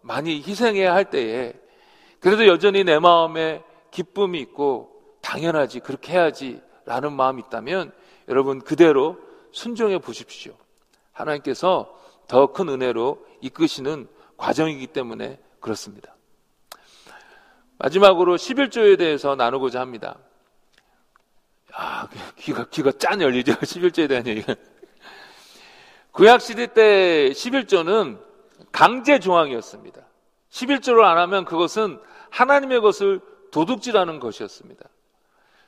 많이 0.00 0.36
희생해야 0.42 0.94
할 0.94 1.10
때에 1.10 1.52
그래도 2.20 2.46
여전히 2.46 2.84
내 2.84 2.98
마음에 2.98 3.62
기쁨이 3.90 4.40
있고 4.40 4.90
당연하지 5.20 5.80
그렇게 5.80 6.12
해야지 6.12 6.60
라는 6.84 7.12
마음이 7.12 7.42
있다면 7.46 7.92
여러분 8.28 8.60
그대로 8.60 9.18
순종해 9.52 9.98
보십시오. 9.98 10.54
하나님께서 11.12 11.94
더 12.28 12.46
큰 12.52 12.68
은혜로 12.68 13.24
이끄시는 13.42 14.08
과정이기 14.36 14.86
때문에 14.88 15.38
그렇습니다. 15.60 16.16
마지막으로 17.78 18.36
11조에 18.36 18.96
대해서 18.96 19.34
나누고자 19.36 19.80
합니다. 19.80 20.18
아, 21.74 22.08
귀가, 22.36 22.64
귀가 22.68 22.92
짠 22.92 23.20
열리죠. 23.20 23.52
11조에 23.60 24.08
대한 24.08 24.26
얘기가. 24.26 24.54
구약시대 26.12 26.74
때 26.74 27.30
11조는 27.30 28.18
강제 28.70 29.18
조항이었습니다. 29.18 30.02
11조를 30.50 31.02
안 31.04 31.18
하면 31.18 31.44
그것은 31.44 31.98
하나님의 32.30 32.80
것을 32.80 33.20
도둑질하는 33.50 34.20
것이었습니다. 34.20 34.84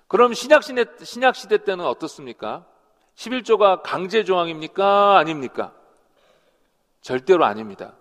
그럼 0.06 0.34
신약시대, 0.34 0.84
신약시대 1.02 1.64
때는 1.64 1.84
어떻습니까? 1.86 2.66
11조가 3.16 3.80
강제 3.82 4.24
조항입니까? 4.24 5.16
아닙니까? 5.16 5.72
절대로 7.00 7.44
아닙니다. 7.44 7.94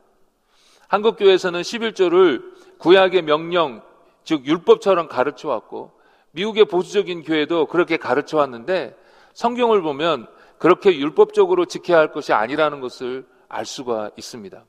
한국교회에서는 0.90 1.62
11조를 1.62 2.78
구약의 2.78 3.22
명령, 3.24 3.82
즉 4.24 4.46
율법처럼 4.46 5.08
가르쳐 5.08 5.48
왔고 5.50 5.92
미국의 6.32 6.66
보수적인 6.66 7.24
교회도 7.24 7.68
그렇게 7.68 7.98
가르쳐 7.98 8.38
왔는데 8.38 8.98
성경을 9.34 9.82
보면 9.82 10.28
그렇게 10.64 10.96
율법적으로 10.96 11.66
지켜야 11.66 11.98
할 11.98 12.14
것이 12.14 12.32
아니라는 12.32 12.80
것을 12.80 13.28
알 13.50 13.66
수가 13.66 14.12
있습니다. 14.16 14.64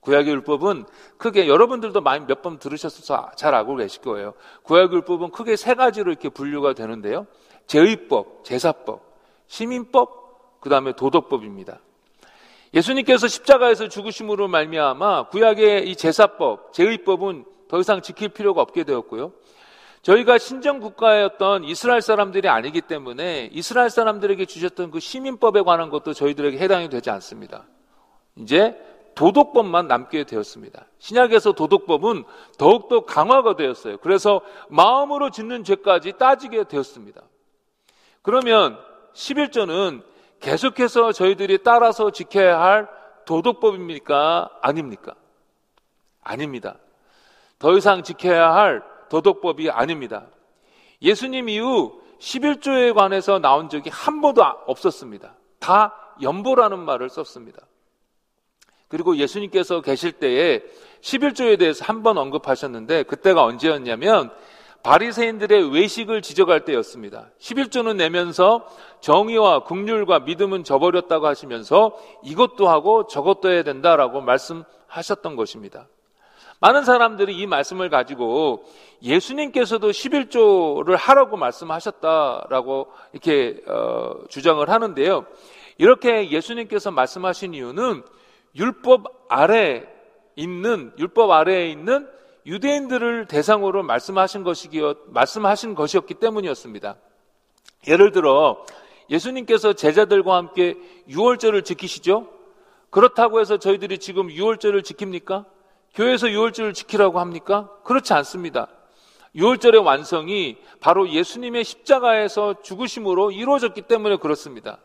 구약의 0.00 0.30
율법은 0.34 0.84
크게 1.16 1.48
여러분들도 1.48 2.02
많이 2.02 2.26
몇 2.26 2.42
번 2.42 2.58
들으셔서 2.58 3.30
잘 3.34 3.54
알고 3.54 3.76
계실 3.76 4.02
거예요. 4.02 4.34
구약의 4.64 4.96
율법은 4.96 5.30
크게 5.30 5.56
세 5.56 5.72
가지로 5.72 6.10
이렇게 6.10 6.28
분류가 6.28 6.74
되는데요. 6.74 7.26
제의법, 7.66 8.44
제사법, 8.44 9.00
시민법, 9.46 10.60
그 10.60 10.68
다음에 10.68 10.92
도덕법입니다. 10.92 11.80
예수님께서 12.74 13.26
십자가에서 13.26 13.88
죽으심으로 13.88 14.48
말미암아 14.48 15.28
구약의 15.28 15.88
이 15.88 15.96
제사법, 15.96 16.74
제의법은 16.74 17.46
더 17.68 17.80
이상 17.80 18.02
지킬 18.02 18.28
필요가 18.28 18.60
없게 18.60 18.84
되었고요. 18.84 19.32
저희가 20.04 20.36
신정 20.36 20.80
국가였던 20.80 21.64
이스라엘 21.64 22.02
사람들이 22.02 22.46
아니기 22.48 22.82
때문에 22.82 23.48
이스라엘 23.52 23.88
사람들에게 23.88 24.44
주셨던 24.44 24.90
그 24.90 25.00
시민법에 25.00 25.62
관한 25.62 25.88
것도 25.88 26.12
저희들에게 26.12 26.58
해당이 26.58 26.90
되지 26.90 27.08
않습니다. 27.08 27.64
이제 28.36 28.78
도덕법만 29.14 29.88
남게 29.88 30.24
되었습니다. 30.24 30.84
신약에서 30.98 31.52
도덕법은 31.52 32.24
더욱더 32.58 33.06
강화가 33.06 33.56
되었어요. 33.56 33.96
그래서 33.98 34.42
마음으로 34.68 35.30
짓는 35.30 35.64
죄까지 35.64 36.12
따지게 36.18 36.64
되었습니다. 36.64 37.22
그러면 38.20 38.78
11조는 39.14 40.02
계속해서 40.40 41.12
저희들이 41.12 41.62
따라서 41.62 42.10
지켜야 42.10 42.60
할 42.60 42.88
도덕법입니까? 43.24 44.50
아닙니까? 44.60 45.14
아닙니다. 46.22 46.76
더 47.58 47.74
이상 47.74 48.02
지켜야 48.02 48.52
할 48.52 48.82
도덕법이 49.14 49.70
아닙니다. 49.70 50.26
예수님 51.00 51.48
이후 51.48 52.00
11조에 52.18 52.94
관해서 52.94 53.38
나온 53.38 53.68
적이 53.68 53.90
한 53.90 54.20
번도 54.20 54.42
없었습니다. 54.42 55.36
다 55.60 55.94
연보라는 56.20 56.80
말을 56.80 57.08
썼습니다. 57.10 57.60
그리고 58.88 59.16
예수님께서 59.16 59.82
계실 59.82 60.12
때에 60.12 60.62
11조에 61.00 61.58
대해서 61.60 61.84
한 61.84 62.02
번 62.02 62.18
언급하셨는데 62.18 63.04
그때가 63.04 63.44
언제였냐면 63.44 64.32
바리새인들의 64.82 65.72
외식을 65.72 66.20
지적할 66.20 66.64
때였습니다. 66.64 67.30
11조는 67.38 67.96
내면서 67.96 68.66
정의와 69.00 69.60
국률과 69.60 70.20
믿음은 70.20 70.64
저버렸다고 70.64 71.26
하시면서 71.26 71.96
이것도 72.24 72.68
하고 72.68 73.06
저것도 73.06 73.50
해야 73.50 73.62
된다라고 73.62 74.20
말씀하셨던 74.22 75.36
것입니다. 75.36 75.86
많은 76.60 76.84
사람들이 76.84 77.36
이 77.36 77.46
말씀을 77.46 77.90
가지고 77.90 78.64
예수님께서도 79.02 79.90
11조를 79.90 80.96
하라고 80.96 81.36
말씀하셨다라고 81.36 82.88
이렇게 83.12 83.60
어, 83.66 84.14
주장을 84.28 84.68
하는데요. 84.68 85.26
이렇게 85.78 86.30
예수님께서 86.30 86.90
말씀하신 86.90 87.54
이유는 87.54 88.02
율법 88.56 89.26
아래 89.28 89.86
있는 90.36 90.92
율법 90.98 91.30
아래에 91.30 91.68
있는 91.68 92.08
유대인들을 92.46 93.26
대상으로 93.26 93.82
말씀하신 93.82 94.44
것이기였 94.44 94.98
말씀하신 95.08 95.74
것이었기 95.74 96.14
때문이었습니다. 96.14 96.96
예를 97.88 98.12
들어 98.12 98.64
예수님께서 99.10 99.74
제자들과 99.74 100.36
함께 100.36 100.76
유월절을 101.08 101.62
지키시죠? 101.62 102.28
그렇다고 102.90 103.40
해서 103.40 103.58
저희들이 103.58 103.98
지금 103.98 104.30
유월절을 104.30 104.82
지킵니까? 104.82 105.44
교회에서 105.94 106.30
유월절을 106.30 106.74
지키라고 106.74 107.20
합니까? 107.20 107.70
그렇지 107.84 108.12
않습니다. 108.14 108.68
유월절의 109.34 109.80
완성이 109.80 110.58
바로 110.80 111.08
예수님의 111.08 111.64
십자가에서 111.64 112.62
죽으심으로 112.62 113.30
이루어졌기 113.30 113.82
때문에 113.82 114.16
그렇습니다. 114.16 114.78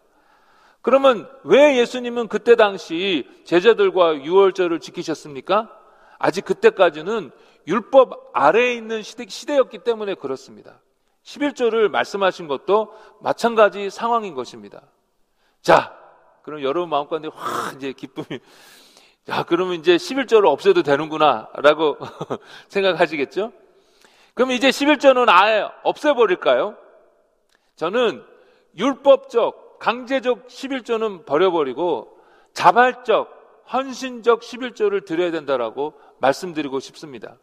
그러면 0.81 1.29
왜 1.43 1.77
예수님은 1.77 2.27
그때 2.27 2.55
당시 2.55 3.27
제자들과 3.43 4.23
유월절을 4.23 4.79
지키셨습니까? 4.79 5.69
아직 6.17 6.45
그때까지는 6.45 7.31
율법 7.67 8.31
아래에 8.33 8.73
있는 8.73 9.03
시대, 9.03 9.57
였기 9.57 9.79
때문에 9.79 10.15
그렇습니다. 10.15 10.79
11조를 11.23 11.89
말씀하신 11.89 12.47
것도 12.47 12.93
마찬가지 13.21 13.89
상황인 13.89 14.33
것입니다. 14.33 14.81
자, 15.61 15.95
그럼 16.43 16.63
여러분 16.63 16.89
마음 16.89 17.07
가운데 17.07 17.29
확 17.31 17.75
이제 17.75 17.93
기쁨이 17.93 18.39
야, 19.29 19.43
그러면 19.43 19.75
이제 19.75 19.95
11조를 19.95 20.47
없애도 20.47 20.83
되는구나 20.83 21.49
라고 21.55 21.97
생각하시겠죠? 22.67 23.51
그럼 24.33 24.51
이제 24.51 24.69
11조는 24.69 25.25
아예 25.29 25.67
없애버릴까요? 25.83 26.75
저는 27.75 28.23
율법적 28.77 29.79
강제적 29.79 30.47
11조는 30.47 31.25
버려버리고 31.25 32.17
자발적, 32.53 33.65
헌신적 33.71 34.41
11조를 34.41 35.05
드려야 35.05 35.31
된다라고 35.31 35.93
말씀드리고 36.19 36.79
싶습니다. 36.79 37.37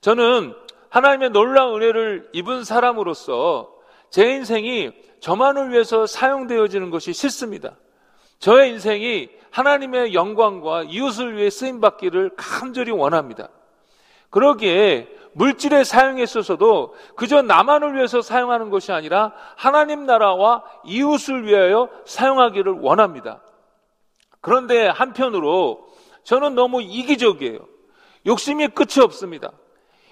저는 0.00 0.54
하나님의 0.90 1.30
놀라운 1.30 1.82
은혜를 1.82 2.30
입은 2.32 2.64
사람으로서 2.64 3.74
제 4.10 4.30
인생이 4.30 4.92
저만을 5.20 5.72
위해서 5.72 6.06
사용되어지는 6.06 6.90
것이 6.90 7.12
싫습니다. 7.12 7.76
저의 8.38 8.70
인생이 8.70 9.28
하나님의 9.50 10.14
영광과 10.14 10.84
이웃을 10.84 11.36
위해 11.36 11.50
쓰임받기를 11.50 12.32
간절히 12.36 12.92
원합니다. 12.92 13.48
그러기에 14.30 15.08
물질의 15.32 15.84
사용에 15.84 16.22
있어서도 16.22 16.94
그저 17.16 17.42
나만을 17.42 17.94
위해서 17.94 18.20
사용하는 18.20 18.70
것이 18.70 18.92
아니라 18.92 19.32
하나님 19.56 20.04
나라와 20.04 20.64
이웃을 20.84 21.46
위하여 21.46 21.88
사용하기를 22.04 22.80
원합니다. 22.80 23.42
그런데 24.40 24.86
한편으로 24.86 25.86
저는 26.24 26.54
너무 26.54 26.82
이기적이에요. 26.82 27.58
욕심이 28.26 28.68
끝이 28.68 29.02
없습니다. 29.02 29.52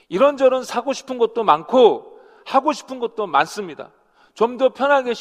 이런저런 0.08 0.62
사고 0.64 0.92
싶은 0.92 1.18
것도 1.18 1.44
많고 1.44 2.20
하고 2.44 2.72
싶은 2.72 2.98
것도 3.00 3.26
많습니다. 3.26 3.90
좀 4.36 4.58
더 4.58 4.68
편하게, 4.68 5.14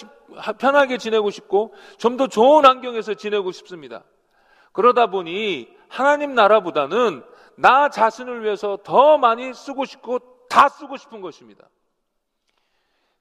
편하게 0.59 0.97
지내고 0.97 1.31
싶고, 1.31 1.73
좀 1.97 2.17
더 2.17 2.27
좋은 2.27 2.65
환경에서 2.65 3.13
지내고 3.15 3.51
싶습니다. 3.51 4.03
그러다 4.73 5.07
보니 5.07 5.73
하나님 5.87 6.35
나라보다는 6.35 7.23
나 7.55 7.89
자신을 7.89 8.43
위해서 8.43 8.77
더 8.83 9.17
많이 9.17 9.53
쓰고 9.53 9.85
싶고 9.85 10.19
다 10.49 10.67
쓰고 10.67 10.97
싶은 10.97 11.21
것입니다. 11.21 11.67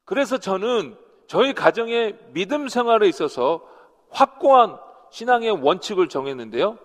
그래서 0.05 0.39
저는 0.39 0.97
저희 1.29 1.55
가정의 1.55 2.19
믿음 2.33 2.69
생활에 2.69 3.09
있어서 3.09 3.63
확고한 4.11 4.77
신앙의 5.11 5.53
원칙을 5.53 6.09
정했는데요. 6.09 6.77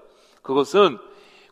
그것은 0.44 1.00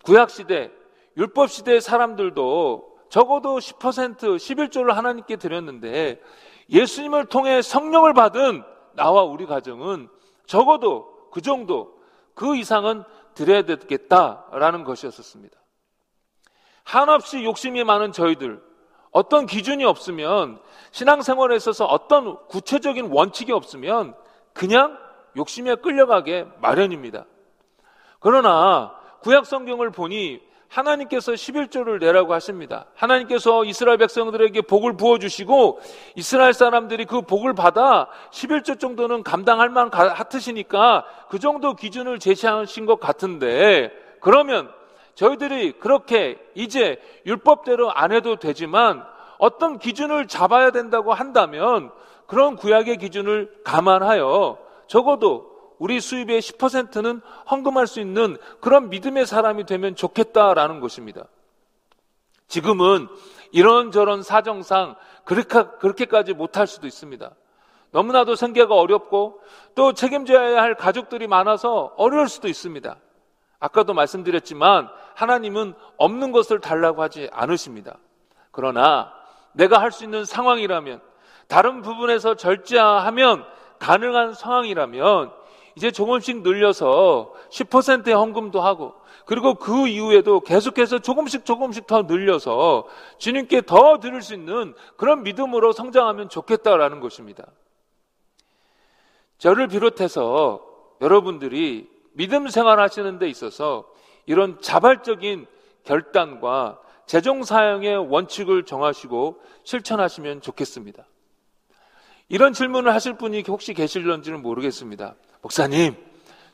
구약시대, 0.04 0.72
율법시대의 1.18 1.82
사람들도 1.82 2.98
적어도 3.10 3.58
10% 3.58 4.18
11조를 4.18 4.94
하나님께 4.94 5.38
드렸는데 5.38 6.22
예수님을 6.70 7.26
통해 7.26 7.62
성령을 7.62 8.14
받은 8.14 8.64
나와 8.94 9.24
우리 9.24 9.46
가정은 9.46 10.10
적어도 10.46 11.30
그 11.32 11.42
정도, 11.42 11.98
그 12.34 12.56
이상은 12.56 13.04
드려야 13.34 13.64
되겠다라는 13.64 14.84
것이었습니다. 14.84 15.58
한없이 16.84 17.44
욕심이 17.44 17.84
많은 17.84 18.12
저희들, 18.12 18.62
어떤 19.12 19.46
기준이 19.46 19.84
없으면 19.84 20.60
신앙생활에 20.92 21.56
있어서 21.56 21.86
어떤 21.86 22.38
구체적인 22.48 23.12
원칙이 23.12 23.52
없으면 23.52 24.16
그냥 24.54 24.98
욕심에 25.36 25.76
끌려가게 25.76 26.48
마련입니다. 26.62 27.26
그러나 28.20 28.96
구약 29.22 29.46
성경을 29.46 29.92
보니 29.92 30.42
하나님께서 30.70 31.32
11조를 31.32 32.00
내라고 32.00 32.34
하십니다. 32.34 32.86
하나님께서 32.96 33.64
이스라엘 33.64 33.98
백성들에게 33.98 34.62
복을 34.64 34.98
부어주시고 34.98 35.80
이스라엘 36.16 36.54
사람들이 36.54 37.06
그 37.06 37.22
복을 37.22 37.54
받아 37.54 38.08
11조 38.32 38.80
정도는 38.80 39.24
감당할 39.24 39.70
만 39.70 39.90
같으시니까 39.90 41.06
그 41.30 41.40
정도 41.40 41.74
기준을 41.74 42.20
제시하신 42.20 42.86
것 42.86 43.00
같은데 43.00 43.92
그러면 44.20 44.70
저희들이 45.16 45.74
그렇게 45.74 46.38
이제 46.54 47.02
율법대로 47.26 47.92
안 47.92 48.12
해도 48.12 48.36
되지만 48.36 49.04
어떤 49.40 49.80
기준을 49.80 50.28
잡아야 50.28 50.72
된다고 50.72 51.14
한다면 51.14 51.92
그런 52.28 52.56
구약의 52.56 52.98
기준을 52.98 53.62
감안하여 53.64 54.58
적어도 54.88 55.57
우리 55.80 56.00
수입의 56.00 56.42
10%는 56.42 57.22
헌금할 57.50 57.88
수 57.88 58.00
있는 58.00 58.38
그런 58.60 58.90
믿음의 58.90 59.26
사람이 59.26 59.66
되면 59.66 59.96
좋겠다라는 59.96 60.80
것입니다. 60.80 61.26
지금은 62.48 63.08
이런저런 63.52 64.24
사정상 64.24 64.96
그렇게까지 65.26 66.34
못할 66.34 66.68
수도 66.68 66.88
있습니다. 66.88 67.32
너무나도 67.92 68.36
생계가 68.36 68.76
어렵고 68.76 69.42
또 69.76 69.94
책임져야 69.94 70.62
할 70.62 70.76
가족들이 70.76 71.28
많아서 71.28 71.94
어려울 71.98 72.28
수도 72.28 72.48
있습니다. 72.48 72.96
아까도 73.60 73.94
말씀드렸지만 73.94 74.90
하나님은 75.16 75.74
없는 75.98 76.32
것을 76.32 76.60
달라고 76.60 77.02
하지 77.02 77.30
않으십니다. 77.32 77.98
그러나 78.52 79.12
내가 79.54 79.82
할 79.82 79.92
수 79.92 80.04
있는 80.04 80.26
상황이라면 80.26 81.02
다른 81.48 81.82
부분에서 81.82 82.36
절제하면 82.36 83.46
가능한 83.80 84.34
상황이라면 84.34 85.32
이제 85.78 85.92
조금씩 85.92 86.42
늘려서 86.42 87.32
10%의 87.52 88.12
헌금도 88.12 88.62
하고 88.62 88.96
그리고 89.28 89.54
그 89.54 89.88
이후에도 89.88 90.40
계속해서 90.40 91.00
조금씩 91.00 91.46
조금씩 91.46 91.86
더 91.86 92.02
늘려서 92.02 92.88
주님께 93.20 93.62
더 93.62 94.00
드릴 94.00 94.24
수 94.24 94.34
있는 94.34 94.74
그런 94.96 95.22
믿음으로 95.22 95.74
성장하면 95.74 96.30
좋겠다라는 96.30 97.00
것입니다. 97.00 97.46
저를 99.38 99.68
비롯해서 99.68 100.66
여러분들이 101.00 101.88
믿음 102.14 102.48
생활 102.48 102.80
하시는 102.80 103.20
데 103.20 103.30
있어서 103.30 103.86
이런 104.26 104.60
자발적인 104.60 105.46
결단과 105.84 106.80
재정 107.06 107.44
사용의 107.44 107.98
원칙을 108.10 108.66
정하시고 108.66 109.44
실천하시면 109.64 110.42
좋겠습니다. 110.42 111.06
이런 112.30 112.54
질문을 112.54 112.94
하실 112.94 113.14
분이 113.14 113.44
혹시 113.48 113.74
계실런지는 113.74 114.42
모르겠습니다. 114.42 115.16
목사님, 115.42 115.96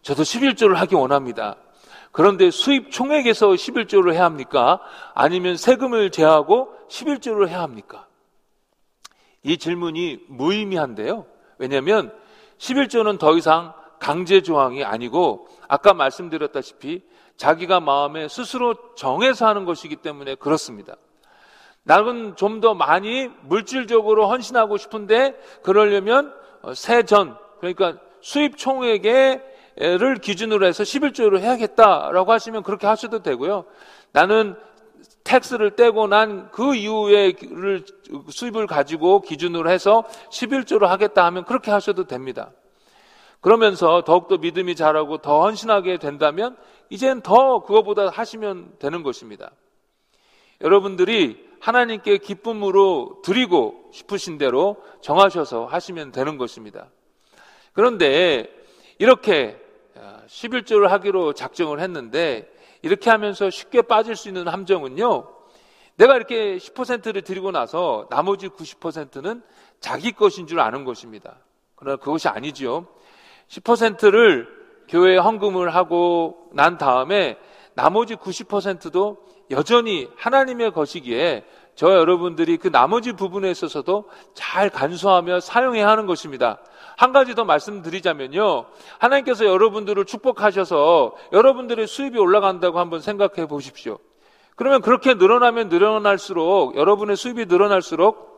저도 0.01 0.23
11조를 0.23 0.75
하기 0.75 0.95
원합니다. 0.95 1.55
그런데 2.11 2.51
수입 2.51 2.91
총액에서 2.91 3.49
11조를 3.49 4.13
해야 4.13 4.25
합니까? 4.25 4.79
아니면 5.15 5.57
세금을 5.57 6.11
제하고 6.11 6.69
11조를 6.89 7.47
해야 7.47 7.61
합니까? 7.61 8.07
이 9.41 9.57
질문이 9.57 10.19
무의미한데요. 10.27 11.25
왜냐하면 11.57 12.13
11조는 12.59 13.17
더 13.17 13.35
이상 13.35 13.73
강제 13.99 14.41
조항이 14.41 14.83
아니고 14.83 15.47
아까 15.67 15.93
말씀드렸다시피 15.93 17.03
자기가 17.35 17.79
마음에 17.79 18.27
스스로 18.27 18.75
정해서 18.95 19.47
하는 19.47 19.65
것이기 19.65 19.97
때문에 19.97 20.35
그렇습니다. 20.35 20.95
나는 21.83 22.35
좀 22.35 22.61
더 22.61 22.73
많이 22.73 23.29
물질적으로 23.41 24.27
헌신하고 24.27 24.77
싶은데 24.77 25.37
그러려면 25.63 26.33
어, 26.61 26.73
세전 26.73 27.37
그러니까 27.59 27.97
수입 28.21 28.57
총액을 28.57 30.17
기준으로 30.21 30.65
해서 30.65 30.83
11조를 30.83 31.39
해야겠다라고 31.39 32.31
하시면 32.31 32.63
그렇게 32.63 32.87
하셔도 32.87 33.21
되고요. 33.21 33.65
나는 34.13 34.55
텍스를 35.23 35.71
떼고 35.75 36.07
난 36.07 36.51
그 36.51 36.75
이후에 36.75 37.33
수입을 38.29 38.67
가지고 38.67 39.21
기준으로 39.21 39.69
해서 39.69 40.03
11조를 40.29 40.85
하겠다 40.87 41.25
하면 41.25 41.43
그렇게 41.45 41.71
하셔도 41.71 42.05
됩니다. 42.05 42.51
그러면서 43.41 44.03
더욱더 44.05 44.37
믿음이 44.37 44.75
자라고 44.75 45.17
더 45.17 45.41
헌신하게 45.41 45.97
된다면 45.97 46.55
이젠 46.89 47.21
더 47.21 47.63
그거보다 47.63 48.09
하시면 48.09 48.75
되는 48.79 49.03
것입니다. 49.03 49.51
여러분들이 50.61 51.52
하나님께 51.63 52.17
기쁨으로 52.17 53.21
드리고 53.23 53.89
싶으신 53.93 54.37
대로 54.37 54.83
정하셔서 54.99 55.65
하시면 55.65 56.11
되는 56.11 56.37
것입니다. 56.37 56.89
그런데 57.71 58.49
이렇게 58.99 59.57
11조를 60.27 60.89
하기로 60.89 61.31
작정을 61.31 61.79
했는데 61.79 62.51
이렇게 62.81 63.09
하면서 63.09 63.49
쉽게 63.49 63.83
빠질 63.83 64.17
수 64.17 64.27
있는 64.27 64.49
함정은요. 64.49 65.29
내가 65.95 66.17
이렇게 66.17 66.57
10%를 66.57 67.21
드리고 67.21 67.51
나서 67.51 68.07
나머지 68.09 68.49
90%는 68.49 69.41
자기 69.79 70.11
것인 70.11 70.47
줄 70.47 70.59
아는 70.59 70.83
것입니다. 70.83 71.37
그러나 71.75 71.95
그것이 71.95 72.27
아니지요. 72.27 72.87
10%를 73.47 74.49
교회에 74.89 75.15
헌금을 75.15 75.73
하고 75.73 76.49
난 76.51 76.77
다음에 76.77 77.37
나머지 77.73 78.17
90%도 78.17 79.32
여전히 79.51 80.09
하나님의 80.15 80.71
것이기에 80.71 81.45
저 81.75 81.95
여러분들이 81.95 82.57
그 82.57 82.69
나머지 82.69 83.13
부분에 83.13 83.49
있어서도 83.49 84.09
잘 84.33 84.69
간수하며 84.69 85.39
사용해야 85.39 85.87
하는 85.87 86.05
것입니다. 86.05 86.59
한 86.97 87.11
가지 87.11 87.33
더 87.33 87.45
말씀드리자면요. 87.45 88.65
하나님께서 88.99 89.45
여러분들을 89.45 90.05
축복하셔서 90.05 91.15
여러분들의 91.31 91.87
수입이 91.87 92.19
올라간다고 92.19 92.79
한번 92.79 93.01
생각해 93.01 93.47
보십시오. 93.47 93.97
그러면 94.55 94.81
그렇게 94.81 95.15
늘어나면 95.15 95.69
늘어날수록 95.69 96.75
여러분의 96.75 97.15
수입이 97.15 97.45
늘어날수록 97.47 98.31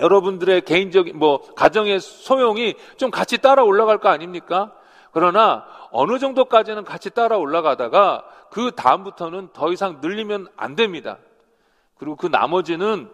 여러분들의 0.00 0.62
개인적인 0.62 1.18
뭐 1.18 1.42
가정의 1.54 2.00
소용이 2.00 2.74
좀 2.96 3.10
같이 3.10 3.36
따라 3.38 3.62
올라갈 3.62 3.98
거 3.98 4.08
아닙니까? 4.08 4.72
그러나 5.12 5.64
어느 5.90 6.18
정도까지는 6.18 6.84
같이 6.84 7.10
따라 7.10 7.36
올라가다가 7.36 8.24
그 8.50 8.72
다음부터는 8.72 9.50
더 9.52 9.72
이상 9.72 10.00
늘리면 10.00 10.48
안 10.56 10.74
됩니다. 10.74 11.18
그리고 11.98 12.16
그 12.16 12.26
나머지는 12.26 13.08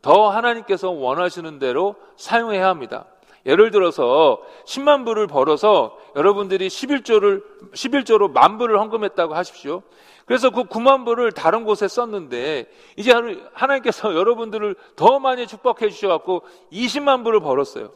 더 0.00 0.30
하나님께서 0.30 0.90
원하시는 0.90 1.58
대로 1.58 1.96
사용해야 2.16 2.66
합니다. 2.66 3.04
예를 3.46 3.70
들어서 3.70 4.40
10만 4.66 5.04
불을 5.04 5.26
벌어서 5.26 5.96
여러분들이 6.16 6.68
11조를 6.68 7.42
11조로 7.72 8.32
만 8.32 8.58
불을 8.58 8.78
헌금했다고 8.78 9.34
하십시오. 9.34 9.82
그래서 10.26 10.50
그 10.50 10.64
9만 10.64 11.04
불을 11.04 11.32
다른 11.32 11.64
곳에 11.64 11.88
썼는데 11.88 12.70
이제 12.96 13.12
하나님께서 13.52 14.14
여러분들을 14.16 14.76
더 14.94 15.18
많이 15.18 15.46
축복해 15.46 15.90
주셔 15.90 16.08
갖고 16.08 16.42
20만 16.72 17.24
불을 17.24 17.40
벌었어요. 17.40 17.90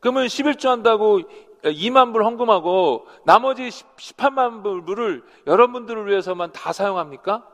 그러면 0.00 0.26
11조 0.26 0.68
한다고 0.68 1.20
2만 1.64 2.12
불 2.12 2.24
헌금하고 2.24 3.06
나머지 3.24 3.68
18만 3.68 4.62
불을 4.62 5.24
여러분들을 5.46 6.08
위해서만 6.08 6.52
다 6.52 6.72
사용합니까? 6.72 7.46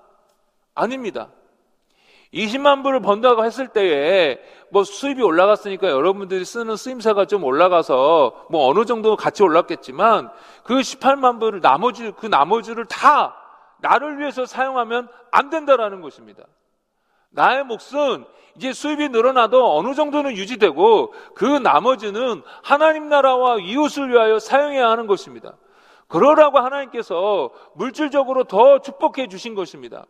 아닙니다. 0.74 1.28
20만 2.32 2.82
불을 2.82 3.00
번다고 3.00 3.44
했을 3.44 3.68
때에 3.68 4.38
뭐 4.70 4.84
수입이 4.84 5.22
올라갔으니까 5.22 5.88
여러분들이 5.88 6.44
쓰는 6.44 6.76
쓰임새가 6.76 7.24
좀 7.24 7.44
올라가서 7.44 8.46
뭐 8.50 8.68
어느 8.68 8.84
정도 8.84 9.16
같이 9.16 9.42
올랐겠지만 9.42 10.30
그 10.62 10.74
18만 10.74 11.40
불을 11.40 11.60
나머지 11.60 12.12
그 12.18 12.26
나머지를 12.26 12.84
다 12.84 13.34
나를 13.78 14.18
위해서 14.18 14.44
사용하면 14.44 15.08
안 15.30 15.50
된다라는 15.50 16.00
것입니다. 16.00 16.44
나의 17.30 17.64
몫은 17.64 18.24
이제 18.56 18.72
수입이 18.72 19.10
늘어나도 19.10 19.76
어느 19.76 19.94
정도는 19.94 20.36
유지되고 20.36 21.12
그 21.34 21.44
나머지는 21.44 22.42
하나님 22.62 23.08
나라와 23.08 23.58
이웃을 23.58 24.10
위하여 24.10 24.38
사용해야 24.38 24.88
하는 24.88 25.06
것입니다. 25.06 25.56
그러라고 26.08 26.58
하나님께서 26.58 27.50
물질적으로 27.74 28.44
더 28.44 28.80
축복해 28.80 29.28
주신 29.28 29.54
것입니다. 29.54 30.06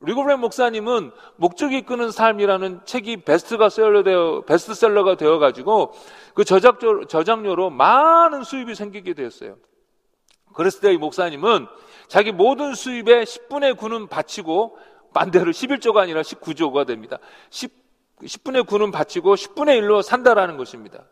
리고브렌 0.00 0.40
목사님은 0.40 1.12
목적이 1.36 1.82
끄는 1.82 2.10
삶이라는 2.10 2.80
책이 2.84 3.24
베스트가 3.24 3.68
되어, 3.68 4.42
베스트셀러가 4.42 5.16
되어가지고 5.16 5.92
그 6.34 6.44
저작, 6.44 6.80
저작료로 7.08 7.70
많은 7.70 8.42
수입이 8.44 8.74
생기게 8.74 9.14
되었어요. 9.14 9.56
그랬을 10.54 10.80
때 10.80 10.92
이 10.92 10.96
목사님은 10.96 11.66
자기 12.08 12.32
모든 12.32 12.74
수입의 12.74 13.26
10분의 13.26 13.76
9는 13.76 14.08
바치고 14.08 14.78
반대로 15.16 15.50
11조가 15.50 15.96
아니라 15.96 16.20
19조가 16.20 16.86
됩니다. 16.86 17.16
10, 17.48 17.72
10분의 18.20 18.66
9는 18.66 18.92
바치고 18.92 19.34
10분의 19.34 19.80
1로 19.80 20.02
산다라는 20.02 20.58
것입니다. 20.58 21.04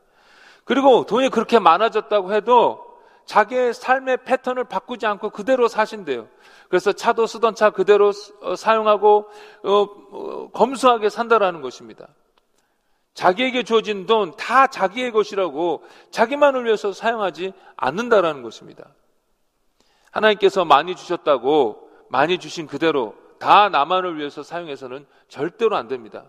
그리고 0.64 1.06
돈이 1.06 1.30
그렇게 1.30 1.58
많아졌다고 1.58 2.34
해도 2.34 2.84
자기의 3.24 3.72
삶의 3.72 4.18
패턴을 4.24 4.64
바꾸지 4.64 5.06
않고 5.06 5.30
그대로 5.30 5.68
사신대요. 5.68 6.28
그래서 6.68 6.92
차도 6.92 7.26
쓰던 7.26 7.54
차 7.54 7.70
그대로 7.70 8.12
어, 8.42 8.56
사용하고 8.56 9.26
어, 9.64 9.70
어, 9.72 10.50
검소하게 10.52 11.08
산다라는 11.08 11.62
것입니다. 11.62 12.08
자기에게 13.14 13.62
주어진 13.62 14.04
돈 14.04 14.32
다 14.36 14.66
자기의 14.66 15.12
것이라고 15.12 15.82
자기만을 16.10 16.66
위해서 16.66 16.92
사용하지 16.92 17.54
않는다라는 17.76 18.42
것입니다. 18.42 18.88
하나님께서 20.10 20.66
많이 20.66 20.94
주셨다고 20.94 21.88
많이 22.10 22.36
주신 22.36 22.66
그대로 22.66 23.14
다 23.38 23.68
나만을 23.68 24.18
위해서 24.18 24.42
사용해서는 24.42 25.06
절대로 25.28 25.76
안 25.76 25.88
됩니다. 25.88 26.24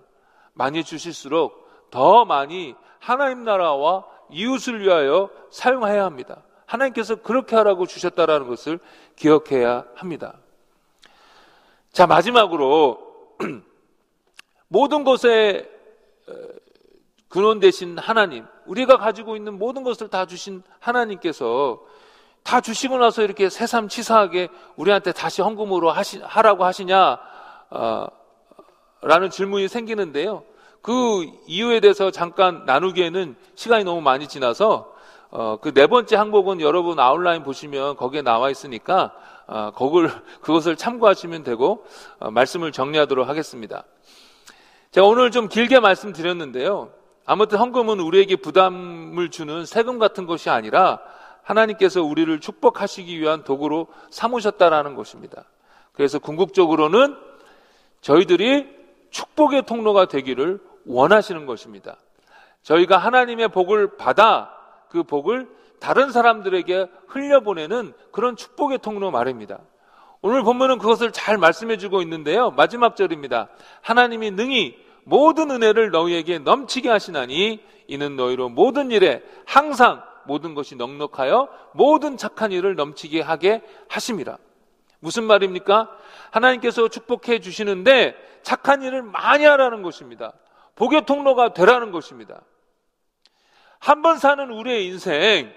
많이 0.53 0.83
주실수록 0.83 1.65
더 1.91 2.25
많이 2.25 2.75
하나님 2.99 3.43
나라와 3.43 4.05
이웃을 4.29 4.81
위하여 4.81 5.29
사용해야 5.51 6.03
합니다. 6.03 6.43
하나님께서 6.65 7.15
그렇게 7.17 7.55
하라고 7.55 7.85
주셨다라는 7.85 8.47
것을 8.47 8.79
기억해야 9.15 9.85
합니다. 9.95 10.39
자, 11.91 12.07
마지막으로 12.07 12.99
모든 14.67 15.03
것에 15.03 15.69
어, 16.27 16.33
근원 17.29 17.59
되신 17.59 17.97
하나님, 17.97 18.45
우리가 18.65 18.97
가지고 18.97 19.35
있는 19.35 19.57
모든 19.57 19.83
것을 19.83 20.09
다 20.09 20.25
주신 20.25 20.63
하나님께서 20.79 21.79
다 22.45 22.61
주시고 22.61 22.99
나서 22.99 23.23
이렇게 23.23 23.49
새삼 23.49 23.87
치사하게 23.89 24.49
우리한테 24.75 25.11
다시 25.13 25.41
헌금으로 25.41 25.89
하시, 25.89 26.19
하라고 26.19 26.63
하시냐, 26.63 27.17
어, 27.71 28.05
라는 29.01 29.31
질문이 29.31 29.67
생기는데요. 29.67 30.43
그 30.83 31.25
이유에 31.47 31.79
대해서 31.79 32.11
잠깐 32.11 32.63
나누기에는 32.67 33.35
시간이 33.55 33.83
너무 33.83 33.99
많이 34.01 34.27
지나서 34.27 34.93
어, 35.31 35.57
그 35.59 35.73
네 35.73 35.87
번째 35.87 36.15
항목은 36.15 36.61
여러분 36.61 36.99
아웃라인 36.99 37.43
보시면 37.43 37.97
거기에 37.97 38.21
나와 38.21 38.51
있으니까 38.51 39.11
어, 39.47 39.71
그걸 39.75 40.11
그것을 40.41 40.75
참고하시면 40.75 41.43
되고 41.43 41.83
어, 42.19 42.29
말씀을 42.29 42.71
정리하도록 42.71 43.27
하겠습니다. 43.27 43.83
제가 44.91 45.07
오늘 45.07 45.31
좀 45.31 45.49
길게 45.49 45.79
말씀드렸는데요. 45.79 46.91
아무튼 47.25 47.57
헌금은 47.57 47.99
우리에게 47.99 48.35
부담을 48.35 49.31
주는 49.31 49.65
세금 49.65 49.97
같은 49.97 50.27
것이 50.27 50.51
아니라 50.51 50.99
하나님께서 51.45 52.03
우리를 52.03 52.39
축복하시기 52.39 53.19
위한 53.19 53.43
도구로 53.43 53.87
삼으셨다라는 54.09 54.95
것입니다. 54.95 55.45
그래서 55.93 56.19
궁극적으로는 56.19 57.15
저희들이 58.01 58.67
축복의 59.11 59.65
통로가 59.65 60.07
되기를 60.07 60.59
원하시는 60.85 61.45
것입니다. 61.45 61.97
저희가 62.63 62.97
하나님의 62.97 63.49
복을 63.49 63.95
받아 63.97 64.51
그 64.89 65.03
복을 65.03 65.47
다른 65.79 66.11
사람들에게 66.11 66.87
흘려보내는 67.07 67.93
그런 68.11 68.35
축복의 68.35 68.79
통로 68.79 69.11
말입니다. 69.11 69.59
오늘 70.21 70.41
본문은 70.41 70.79
그것을 70.79 71.11
잘 71.11 71.37
말씀해 71.37 71.77
주고 71.77 72.01
있는데요. 72.01 72.51
마지막 72.51 72.95
절입니다. 72.95 73.49
하나님이 73.81 74.31
능히 74.31 74.75
모든 75.03 75.51
은혜를 75.51 75.91
너희에게 75.91 76.39
넘치게 76.39 76.89
하시나니 76.89 77.63
이는 77.87 78.15
너희로 78.15 78.49
모든 78.49 78.89
일에 78.89 79.21
항상 79.45 80.01
모든 80.27 80.53
것이 80.55 80.75
넉넉하여 80.75 81.49
모든 81.73 82.17
착한 82.17 82.51
일을 82.51 82.75
넘치게 82.75 83.21
하게 83.21 83.61
하심이라. 83.89 84.37
무슨 84.99 85.25
말입니까? 85.25 85.89
하나님께서 86.31 86.87
축복해 86.87 87.39
주시는데 87.39 88.15
착한 88.43 88.81
일을 88.81 89.01
많이 89.03 89.45
하라는 89.45 89.81
것입니다. 89.81 90.33
복의 90.75 91.05
통로가 91.05 91.53
되라는 91.53 91.91
것입니다. 91.91 92.41
한 93.79 94.01
번 94.01 94.17
사는 94.17 94.49
우리의 94.49 94.87
인생, 94.87 95.53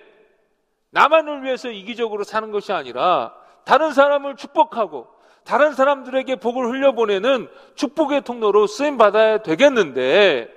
나만을 0.90 1.44
위해서 1.44 1.70
이기적으로 1.70 2.24
사는 2.24 2.50
것이 2.50 2.72
아니라 2.72 3.34
다른 3.64 3.92
사람을 3.92 4.36
축복하고 4.36 5.06
다른 5.44 5.72
사람들에게 5.72 6.36
복을 6.36 6.66
흘려보내는 6.66 7.48
축복의 7.74 8.22
통로로 8.22 8.66
쓰임 8.66 8.98
받아야 8.98 9.38
되겠는데 9.38 10.48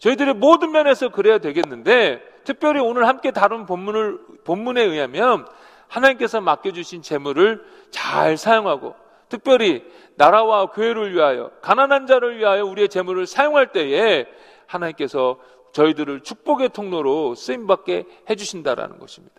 저희들의 0.00 0.34
모든 0.34 0.72
면에서 0.72 1.08
그래야 1.08 1.38
되겠는데 1.38 2.22
특별히 2.44 2.80
오늘 2.80 3.08
함께 3.08 3.30
다룬 3.30 3.66
본문을 3.66 4.18
본문에 4.44 4.82
의하면 4.82 5.46
하나님께서 5.88 6.40
맡겨주신 6.40 7.02
재물을 7.02 7.64
잘 7.90 8.36
사용하고 8.36 8.94
특별히 9.28 9.84
나라와 10.16 10.66
교회를 10.66 11.14
위하여 11.14 11.50
가난한 11.60 12.06
자를 12.06 12.38
위하여 12.38 12.64
우리의 12.64 12.88
재물을 12.88 13.26
사용할 13.26 13.72
때에 13.72 14.26
하나님께서 14.66 15.38
저희들을 15.72 16.20
축복의 16.20 16.70
통로로 16.70 17.34
쓰임 17.34 17.66
받게 17.66 18.04
해주신다라는 18.30 18.98
것입니다. 18.98 19.34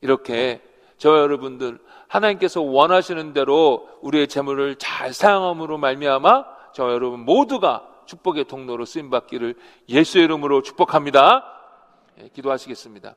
이렇게 0.00 0.60
저 0.98 1.16
여러분들 1.18 1.78
하나님께서 2.08 2.60
원하시는 2.60 3.32
대로 3.32 3.88
우리의 4.02 4.28
재물을 4.28 4.76
잘 4.76 5.12
사용함으로 5.12 5.78
말미암아 5.78 6.44
저 6.74 6.92
여러분 6.92 7.20
모두가 7.20 7.86
축복의 8.06 8.44
통로로 8.44 8.84
쓰임 8.84 9.10
받기를 9.10 9.54
예수의 9.88 10.24
이름으로 10.24 10.62
축복합니다. 10.62 11.57
예, 12.20 12.28
기도하시겠습니다. 12.28 13.14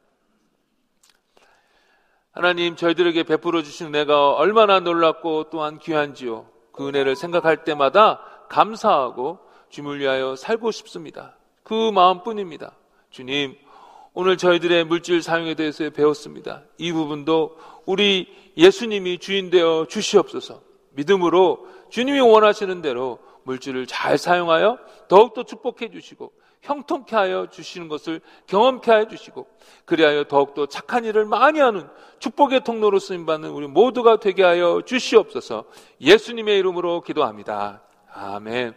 하나님 2.32 2.76
저희들에게 2.76 3.24
베풀어 3.24 3.62
주신 3.62 3.88
은혜가 3.88 4.34
얼마나 4.34 4.80
놀랍고 4.80 5.49
또한 5.49 5.80
귀한지요. 5.80 6.47
그 6.72 6.88
은혜를 6.88 7.16
생각할 7.16 7.64
때마다 7.64 8.22
감사하고 8.49 9.39
주를 9.70 9.99
위하여 9.99 10.36
살고 10.36 10.72
싶습니다. 10.72 11.38
그 11.64 11.91
마음뿐입니다. 11.91 12.76
주님, 13.10 13.58
오늘 14.14 14.38
저희들의 14.38 14.86
물질 14.86 15.22
사용에 15.22 15.56
대해서 15.56 15.89
배웠습니다. 15.89 16.64
이 16.78 16.91
부분도 16.91 17.58
우리 17.86 18.28
예수님이 18.58 19.20
주인 19.20 19.49
되어 19.49 19.86
주시옵소서. 19.89 20.62
믿음으로 20.91 21.68
주님이 21.89 22.20
원하시는 22.20 22.82
대로 22.82 23.20
물질을 23.43 23.88
잘 23.88 24.18
사용하여 24.18 24.78
더욱더 25.08 25.43
축복해 25.43 25.91
주시고 25.91 26.32
형통케 26.62 27.16
하여 27.16 27.47
주시는 27.49 27.88
것을 27.88 28.22
경험케 28.47 28.91
하여 28.91 29.07
주시고 29.07 29.47
그리하여 29.86 30.26
더욱더 30.26 30.68
착한 30.68 31.05
일을 31.05 31.26
많이 31.26 31.59
하는 31.59 31.88
축복의 32.20 32.64
통로로 32.64 32.99
쓰임 32.99 33.26
받는 33.26 33.49
우리 33.49 33.68
모두가 33.68 34.20
되게 34.20 34.43
하여 34.43 34.82
주시옵소서 34.86 35.66
예수님의 35.99 36.59
이름으로 36.59 37.01
기도합니다. 37.01 37.82
아멘. 38.14 38.76